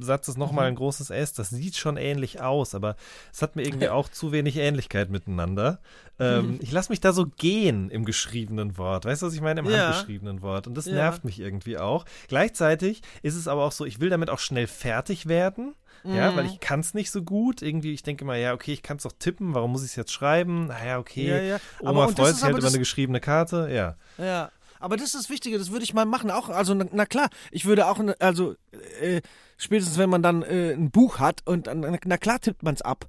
[0.00, 2.96] Satzes nochmal ein großes S, das sieht schon ähnlich aus, aber
[3.32, 5.80] es hat mir irgendwie auch zu wenig Ähnlichkeit miteinander.
[6.20, 9.04] Ähm, ich lasse mich da so gehen im geschriebenen Wort.
[9.06, 9.60] Weißt du, was ich meine?
[9.60, 9.88] Im Ja.
[9.88, 10.66] handgeschriebenen Wort.
[10.66, 10.92] Und das Ja.
[10.94, 12.04] nervt mich irgendwie auch.
[12.28, 15.74] Gleichzeitig ist es aber auch so, ich will damit auch schnell fertig werden.
[16.04, 16.36] Ja, Mhm.
[16.36, 17.60] weil ich kann es nicht so gut.
[17.60, 19.96] Irgendwie, ich denke mal, ja, okay, ich kann es doch tippen, warum muss ich es
[19.96, 20.66] jetzt schreiben?
[20.66, 21.28] Naja, okay.
[21.28, 21.56] Ja, ja.
[21.80, 23.96] Oma Aber- freut sich halt über eine geschriebene Karte, ja.
[24.24, 24.50] Ja.
[24.78, 26.30] Aber das ist das Wichtige, das würde ich mal machen.
[26.30, 28.54] Auch, also, na, na klar, ich würde auch, ne- also,
[29.02, 29.20] äh,
[29.58, 32.80] spätestens wenn man dann äh, ein Buch hat und dann- na klar tippt man es
[32.80, 33.04] ab.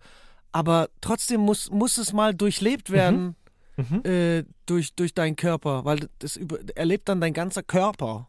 [0.52, 3.36] Aber trotzdem muss, muss es mal durchlebt werden
[3.78, 4.04] Mhm.
[4.06, 8.28] äh, durch, durch deinen Körper, weil das über, erlebt dann dein ganzer Körper.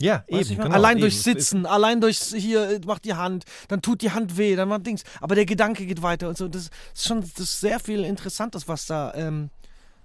[0.00, 0.62] Ja, Weißt eben.
[0.62, 1.00] Genau, allein eben.
[1.02, 4.68] durch Sitzen, allein durchs hier äh, macht die Hand, dann tut die Hand weh, dann
[4.68, 5.04] macht Dings.
[5.20, 6.48] Aber der Gedanke geht weiter und so.
[6.48, 9.50] Das ist schon das ist sehr viel Interessantes, was da, ähm,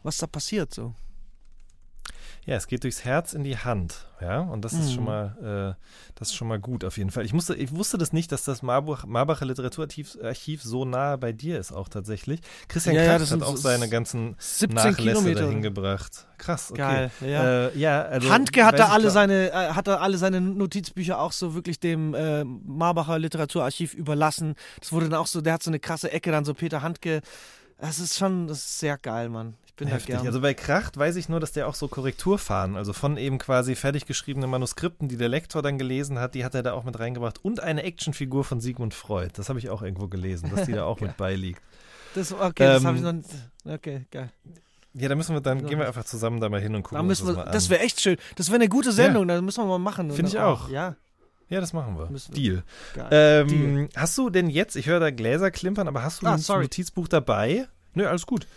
[0.03, 0.73] was da passiert.
[0.73, 0.93] So.
[2.47, 5.09] Ja, es geht durchs Herz in die Hand, ja, und das ist schon Mhm.
[5.09, 5.83] mal, äh,
[6.13, 7.25] das ist schon mal gut auf jeden Fall.
[7.25, 11.31] Ich musste, ich wusste das nicht, dass das Marbuch, Marbacher Literaturarchiv Archiv so nah bei
[11.31, 12.41] dir ist auch tatsächlich.
[12.67, 15.41] Christian Ja, ja, Kracht das hat auch seine ganzen 17 Nachlässe Kilometer.
[15.41, 16.27] dahin gebracht.
[16.37, 16.81] Krass, okay.
[16.81, 17.67] Geil, ja.
[17.69, 21.19] Äh, ja, also, Handke hat da alle klar- seine, äh, hat da alle seine Notizbücher
[21.19, 24.53] auch so wirklich dem äh, Marbacher Literaturarchiv überlassen.
[24.81, 27.21] Das wurde dann auch so, der hat so eine krasse Ecke, dann so Peter Handke.
[27.79, 29.55] Das ist schon, das ist sehr geil, Mann.
[29.77, 30.07] Bin Heftig.
[30.15, 30.27] da gern.
[30.27, 33.75] Also bei Kracht weiß ich nur, dass der auch so Korrekturfahren, also von eben quasi
[33.75, 36.97] fertig geschriebenen Manuskripten, die der Lektor dann gelesen hat, die hat er da auch mit
[36.97, 39.31] reingebracht und eine Actionfigur von Sigmund Freud.
[39.33, 41.61] Das habe ich auch irgendwo gelesen, dass die da auch mit beiliegt.
[42.13, 43.29] das, okay, das Ähm, habe ich noch nicht.
[43.65, 44.29] Okay, geil.
[44.93, 45.67] Ja, da müssen wir dann, Ja.
[45.67, 47.51] gehen wir einfach zusammen da mal hin und gucken Da müssen das wir, an.
[47.51, 48.15] das wäre echt schön.
[48.37, 50.09] Das wäre eine gute Sendung, da müssen wir mal machen.
[50.11, 50.69] Finde ich auch.
[50.69, 50.95] Ja,
[51.49, 52.09] ja, das machen wir.
[52.09, 52.19] Wir.
[52.33, 52.63] Deal.
[53.11, 56.39] Ähm, hast du denn jetzt, ich höre da Gläser klimpern, aber hast du Ah, ein
[56.39, 56.63] sorry.
[56.63, 57.67] Notizbuch dabei?
[57.93, 58.47] Nö, alles gut.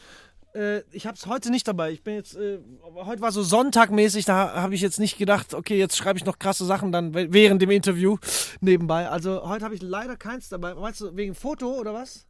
[0.59, 1.93] Äh, ich habe es heute nicht dabei.
[1.93, 2.59] Ich bin jetzt, äh,
[2.97, 6.39] heute war so Sonntagmäßig, da habe ich jetzt nicht gedacht, okay, jetzt schreibe ich noch
[6.39, 8.19] krasse Sachen dann während dem Interview
[8.61, 9.09] nebenbei.
[9.09, 10.75] Also heute habe ich leider keins dabei.
[10.75, 12.27] Meinst du wegen Foto oder was?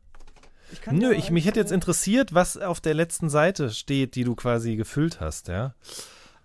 [0.70, 4.34] Ich Nö, ich, mich hätte jetzt interessiert, was auf der letzten Seite steht, die du
[4.34, 5.74] quasi gefüllt hast, ja.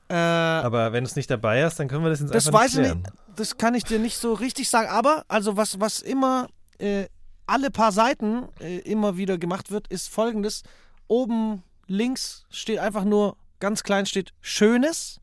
[0.07, 2.61] äh, Aber wenn du es nicht dabei hast, dann können wir das jetzt Das einfach
[2.61, 3.01] weiß nicht ich klären.
[3.01, 3.39] nicht.
[3.39, 4.87] Das kann ich dir nicht so richtig sagen.
[4.87, 7.07] Aber, also was, was immer äh,
[7.45, 10.63] alle paar Seiten äh, immer wieder gemacht wird, ist folgendes.
[11.09, 15.19] Oben links steht einfach nur, ganz klein steht Schönes.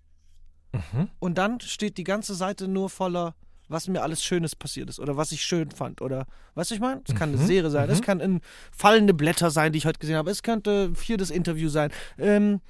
[0.72, 1.08] Mhm.
[1.18, 3.34] Und dann steht die ganze Seite nur voller,
[3.68, 6.00] was mir alles Schönes passiert ist oder was ich schön fand.
[6.00, 7.02] Oder, weißt du, ich meine?
[7.06, 8.40] Es kann eine Mhm, Serie sein, es kann
[8.72, 10.30] fallende Blätter sein, die ich heute gesehen habe.
[10.30, 11.90] Es könnte ein viertes Interview sein.
[12.18, 12.60] Ähm,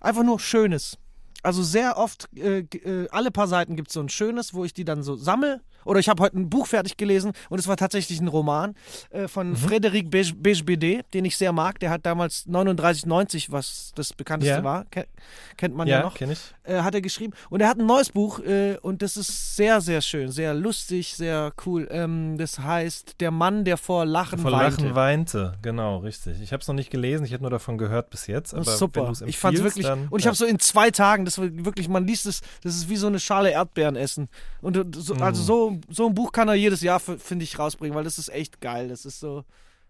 [0.00, 0.98] einfach nur Schönes.
[1.42, 4.74] Also sehr oft, äh, äh, alle paar Seiten gibt es so ein Schönes, wo ich
[4.74, 5.60] die dann so sammle.
[5.88, 8.74] Oder ich habe heute ein Buch fertig gelesen und es war tatsächlich ein Roman
[9.08, 11.80] äh, von Frédéric Bege- Beigbeder, den ich sehr mag.
[11.80, 14.64] Der hat damals 3990, was das bekannteste Ja.
[14.64, 15.06] war, ke
[15.56, 16.40] kennt man ja, Ja, noch kenne ich.
[16.64, 17.32] äh, hat er geschrieben.
[17.48, 21.14] Und er hat ein neues Buch äh, und das ist sehr, sehr schön, sehr lustig,
[21.14, 21.88] sehr cool.
[21.90, 24.82] Ähm, das heißt Der Mann, der vor Lachen Vor weinte.
[24.82, 26.40] Lachen weinte, genau, richtig.
[26.42, 28.52] Ich habe es noch nicht gelesen, ich habe nur davon gehört bis jetzt.
[28.54, 29.12] Aber super.
[29.26, 29.86] Ich fand's empfiehlst, wirklich.
[29.86, 30.28] Dann, und ich ja.
[30.28, 33.06] habe so in zwei Tagen, das war wirklich, man liest es, das ist wie so
[33.06, 34.28] eine Schale Erdbeeren essen.
[34.60, 38.04] Und so, also so, so ein Buch kann er jedes Jahr, finde ich, rausbringen, weil
[38.04, 38.88] das ist echt geil.
[38.88, 39.44] Das ist so.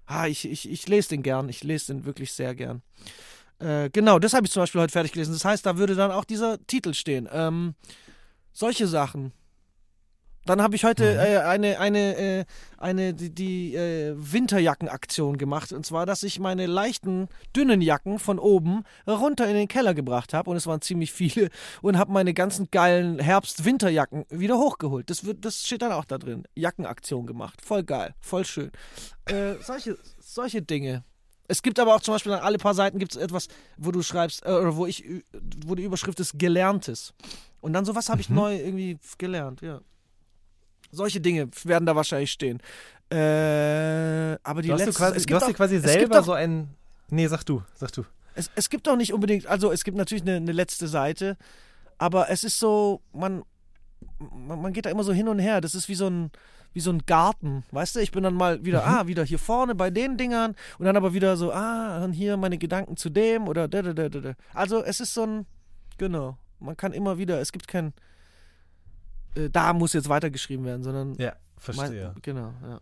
[0.07, 1.49] Ah, ich, ich, ich lese den gern.
[1.49, 2.83] Ich lese den wirklich sehr gern.
[3.59, 5.33] Äh, genau, das habe ich zum Beispiel heute fertig gelesen.
[5.33, 7.29] Das heißt, da würde dann auch dieser Titel stehen.
[7.33, 7.75] Ähm,
[8.53, 9.33] solche Sachen.
[10.49, 11.19] Dann habe ich heute Mhm.
[11.21, 12.45] äh, eine, eine, äh,
[12.79, 15.73] eine, die, die äh, Winterjackenaktion gemacht.
[15.73, 20.33] Und zwar, dass ich meine leichten, dünnen Jacken von oben runter in den Keller gebracht
[20.35, 20.51] habe.
[20.51, 21.51] Und es waren ziemlich viele.
[21.83, 25.11] Und habe meine ganzen geilen Herbst-Winterjacken wieder hochgeholt.
[25.11, 26.45] Das, wird, das steht dann auch da drin.
[26.55, 27.61] Jackenaktion gemacht.
[27.63, 28.15] Voll geil.
[28.21, 28.71] Voll schön.
[29.27, 31.05] Äh, solche, solche Dinge.
[31.51, 34.03] Es gibt aber auch zum Beispiel an alle paar Seiten gibt es etwas, wo du
[34.03, 35.23] schreibst, äh, oder wo ich, ü-
[35.67, 37.15] wo die Überschrift ist Gelerntes.
[37.61, 38.37] Und dann so, was habe ich Mhm.
[38.37, 39.81] neu irgendwie gelernt, ja.
[40.91, 42.61] Solche Dinge werden da wahrscheinlich stehen.
[43.11, 45.79] Äh, aber die Du hast, du letzte, quasi, es du gibt hast auch, dir quasi
[45.81, 46.69] selber auch, so ein.
[47.11, 48.05] Nee, sag du, sag du.
[48.35, 51.37] es, es gibt auch nicht unbedingt, also es gibt natürlich eine, eine letzte Seite,
[51.97, 53.43] aber es ist so, man,
[54.19, 55.61] man, man geht da immer so hin und her.
[55.61, 56.31] Das ist wie so ein,
[56.75, 58.01] wie so ein Garten, weißt du?
[58.01, 58.89] Ich bin dann mal wieder, Mhm.
[58.95, 62.37] ah, wieder hier vorne bei den Dingern und dann aber wieder so, ah, dann hier
[62.37, 64.33] meine Gedanken zu dem oder da, da, da, da.
[64.53, 65.47] Also es ist so ein,
[65.97, 67.95] genau, man kann immer wieder, es gibt kein,
[69.39, 71.37] äh, da muss jetzt weitergeschrieben werden, sondern, Ja, mein,
[71.77, 72.15] verstehe.
[72.23, 72.81] genau, ja.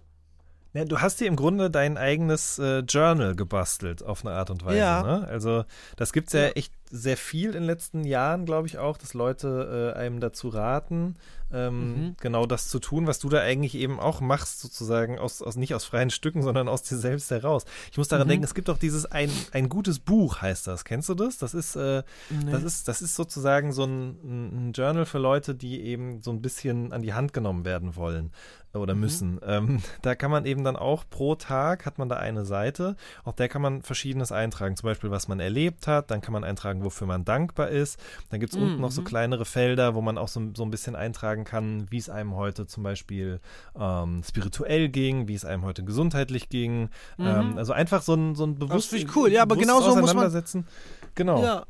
[0.75, 4.63] Ja, du hast dir im Grunde dein eigenes äh, Journal gebastelt, auf eine Art und
[4.63, 4.77] Weise.
[4.79, 5.03] Ja.
[5.03, 5.27] Ne?
[5.27, 5.65] Also,
[5.97, 6.41] das gibt es ja.
[6.41, 6.49] Ja.
[6.51, 10.49] echt sehr viel in den letzten Jahren, glaube ich auch, dass Leute äh, einem dazu
[10.49, 11.17] raten,
[11.53, 11.77] ähm,
[12.07, 12.17] Mhm.
[12.21, 15.75] genau das zu tun, was du da eigentlich eben auch machst, sozusagen, aus, aus nicht
[15.75, 17.65] aus freien Stücken, sondern aus dir selbst heraus.
[17.93, 18.31] Ich muss daran Mhm.
[18.31, 20.85] denken, es gibt doch dieses ein, ein gutes Buch, heißt das.
[20.85, 21.39] Kennst du das?
[21.39, 22.51] Das ist, äh, Nee.
[22.51, 26.43] das ist, das ist sozusagen so ein, ein Journal für Leute, die eben so ein
[26.43, 28.33] bisschen an die Hand genommen werden wollen
[28.75, 29.01] oder Mhm.
[29.01, 29.41] müssen.
[29.47, 33.35] Ähm, da kann man eben dann auch pro Tag hat man da eine Seite, auf
[33.37, 36.76] der kann man verschiedenes eintragen, zum Beispiel was man erlebt hat, dann kann man eintragen,
[36.85, 37.99] wofür man dankbar ist.
[38.31, 39.07] Dann gibt es unten noch so Mhm.
[39.07, 42.67] kleinere Felder, wo man auch so, so ein bisschen eintragen kann, wie es einem heute
[42.67, 43.41] zum Beispiel
[43.79, 46.89] ähm, spirituell ging, wie es einem heute gesundheitlich ging.
[47.19, 49.33] Ähm, also einfach so ein, so ein bewusst, finde ich cool.
[49.33, 50.67] Ja, aber genau so muss man- auseinandersetzen.
[51.15, 51.43] Genau.
[51.43, 51.65] Ja,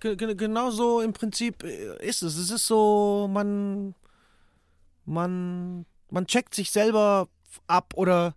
[0.00, 2.36] ge ge genau so im Prinzip äh, ist es.
[2.36, 3.94] Es ist so, man,
[5.04, 7.28] man, man checkt sich selber
[7.66, 8.34] ab oder,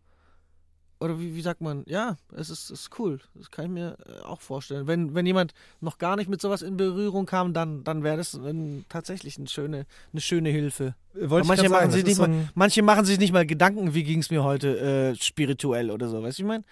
[1.03, 1.83] oder wie, wie sagt man?
[1.85, 3.19] Ja, es ist, ist cool.
[3.35, 4.87] Das kann ich mir äh, auch vorstellen.
[4.87, 8.33] Wenn, wenn jemand noch gar nicht mit sowas in Berührung kam, dann, dann wäre das
[8.33, 10.95] ein, tatsächlich eine schöne, eine schöne Hilfe.
[11.13, 13.33] Wollte manche, machen sagen, sich das nicht ist so mal, ein, manche machen sich nicht
[13.33, 16.23] mal Gedanken, wie ging es mir heute äh, spirituell oder so.
[16.23, 16.63] Weißt du, ich meine?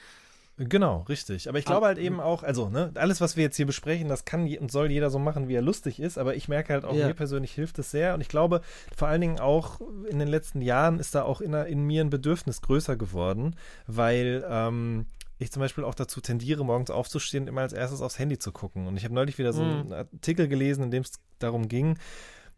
[0.69, 1.49] Genau, richtig.
[1.49, 4.25] Aber ich glaube halt eben auch, also, ne, alles, was wir jetzt hier besprechen, das
[4.25, 6.17] kann und soll jeder so machen, wie er lustig ist.
[6.17, 7.07] Aber ich merke halt auch, Ja.
[7.07, 8.13] mir persönlich hilft es sehr.
[8.13, 8.61] Und ich glaube,
[8.95, 12.09] vor allen Dingen auch in den letzten Jahren ist da auch in, in mir ein
[12.09, 13.55] Bedürfnis größer geworden,
[13.87, 15.05] weil ähm,
[15.39, 18.51] ich zum Beispiel auch dazu tendiere, morgens aufzustehen und immer als erstes aufs Handy zu
[18.51, 18.85] gucken.
[18.87, 19.71] Und ich habe neulich wieder so Mhm.
[19.71, 21.97] einen Artikel gelesen, in dem es darum ging,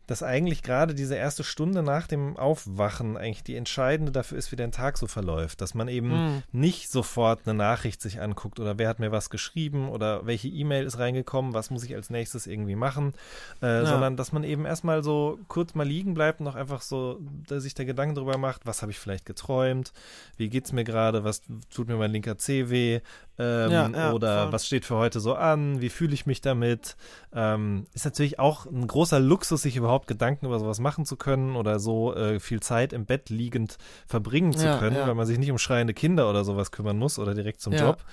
[0.08, 4.56] dass eigentlich gerade diese erste Stunde nach dem Aufwachen eigentlich die entscheidende dafür ist, wie
[4.58, 5.62] dein Tag so verläuft.
[5.62, 6.44] Dass man eben Mhm.
[6.52, 10.86] nicht sofort eine Nachricht sich anguckt oder wer hat mir was geschrieben oder welche E-Mail
[10.86, 13.14] ist reingekommen, was muss ich als nächstes irgendwie machen,
[13.62, 13.86] äh, Ja.
[13.86, 17.74] sondern dass man eben erstmal so kurz mal liegen bleibt und noch einfach so sich
[17.74, 19.94] der Gedanken darüber macht, was habe ich vielleicht geträumt,
[20.38, 21.42] wie geht's mir gerade, was
[21.74, 23.00] tut mir mein linker Zeh weh
[23.40, 24.52] ähm, Ja, ja, oder voll.
[24.54, 26.96] was steht für heute so an, wie fühle ich mich damit.
[27.34, 31.56] Ähm, ist natürlich auch ein großer Luxus, sich überhaupt Gedanken über sowas machen zu können
[31.56, 33.78] oder so äh, viel Zeit im Bett liegend
[34.08, 37.20] verbringen zu Ja, können, weil man sich nicht um schreiende Kinder oder sowas kümmern muss
[37.20, 37.74] oder direkt zum.
[37.74, 38.04] Job.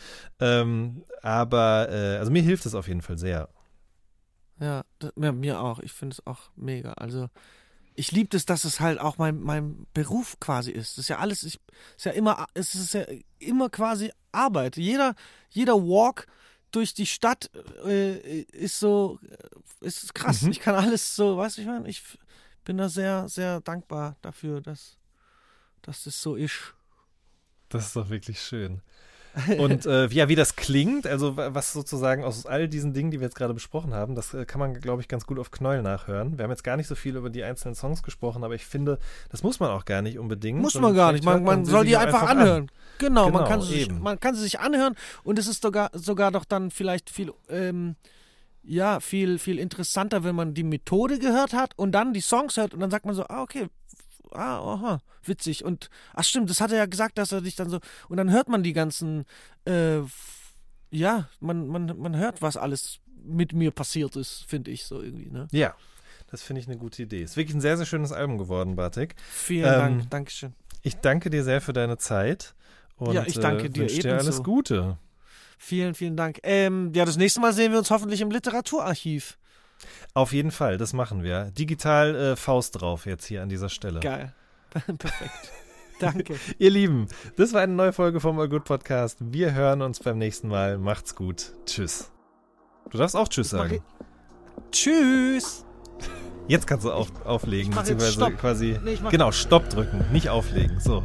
[0.41, 3.49] Ähm, aber äh, also mir hilft es auf jeden Fall sehr.
[4.59, 5.79] Ja, das, ja mir auch.
[5.81, 6.93] Ich finde es auch mega.
[6.95, 7.29] Also
[7.95, 10.93] ich liebe es, dass es halt auch mein, mein Beruf quasi ist.
[10.93, 11.61] Das ist ja alles, ich,
[11.97, 13.05] ist ja immer, es ist ja
[13.39, 14.77] immer quasi Arbeit.
[14.77, 15.15] Jeder,
[15.51, 16.27] jeder Walk
[16.71, 17.51] durch die Stadt
[17.85, 19.19] äh, ist so,
[19.81, 20.43] ist krass.
[20.43, 20.51] Mhm.
[20.53, 22.03] Ich kann alles so, weißt du, ich meine, ich
[22.65, 24.99] bin da sehr, sehr dankbar dafür, dass,
[25.83, 26.75] dass das so ist.
[27.69, 28.83] Das ist doch wirklich schön.
[29.59, 33.21] Und äh, ja, wie das klingt, also wa- was sozusagen aus all diesen Dingen, die
[33.21, 35.83] wir jetzt gerade besprochen haben, das äh, kann man, glaube ich, ganz gut auf Knäuel
[35.83, 36.37] nachhören.
[36.37, 38.99] Wir haben jetzt gar nicht so viel über die einzelnen Songs gesprochen, aber ich finde,
[39.31, 40.61] das muss man auch gar nicht unbedingt.
[40.61, 41.25] Muss man gar nicht.
[41.25, 42.39] Man, man soll die auch einfach, an.
[42.39, 42.71] anhören.
[42.99, 45.91] Genau, Genau, man, kann sie sich, man kann sie sich anhören und es ist sogar,
[45.95, 47.97] sogar doch dann vielleicht viel, ähm,
[48.63, 52.75] ja, viel, viel interessanter, wenn man die Methode gehört hat und dann die Songs hört
[52.75, 53.69] und dann sagt man so, ah, okay,
[54.33, 55.65] ah, aha, witzig.
[55.65, 58.31] Und, ach stimmt, das hat er ja gesagt, dass er dich dann so, und dann
[58.31, 59.25] hört man die ganzen,
[59.65, 60.01] äh,
[60.91, 65.31] ja, man, man, man hört, was alles mit mir passiert ist, finde ich so irgendwie,
[65.31, 65.47] ne?
[65.53, 65.75] Ja,
[66.31, 67.23] das finde ich eine gute Idee.
[67.23, 69.15] Ist wirklich ein sehr, sehr schönes Album geworden, Bartik.
[69.31, 70.55] Vielen Ähm, Dank, Dankeschön.
[70.83, 72.55] Ich danke dir sehr für deine Zeit.
[72.97, 74.99] Und, Ja, ich danke äh, dir wünsche dir alles Gute.
[75.59, 76.41] Vielen, vielen Dank.
[76.43, 79.39] Ähm, ja, das nächste Mal sehen wir uns hoffentlich im Literaturarchiv.
[80.15, 81.51] Auf jeden Fall, das machen wir.
[81.53, 84.01] Digital äh, Faust drauf jetzt hier an dieser Stelle.
[84.01, 84.35] Geil.
[84.71, 85.53] Perfekt.
[86.01, 86.37] Danke.
[86.59, 89.19] Ihr Lieben, das war eine neue Folge vom All Good Podcast.
[89.21, 90.79] Wir hören uns beim nächsten Mal.
[90.79, 91.53] Macht's gut.
[91.67, 92.11] Tschüss.
[92.91, 93.83] Du darfst auch Tschüss sagen.
[94.73, 95.65] Tschüss.
[96.49, 98.77] Jetzt kannst du auch auflegen, beziehungsweise quasi.
[98.83, 100.81] Nee, genau, Stopp drücken, nicht auflegen.
[100.81, 101.05] So,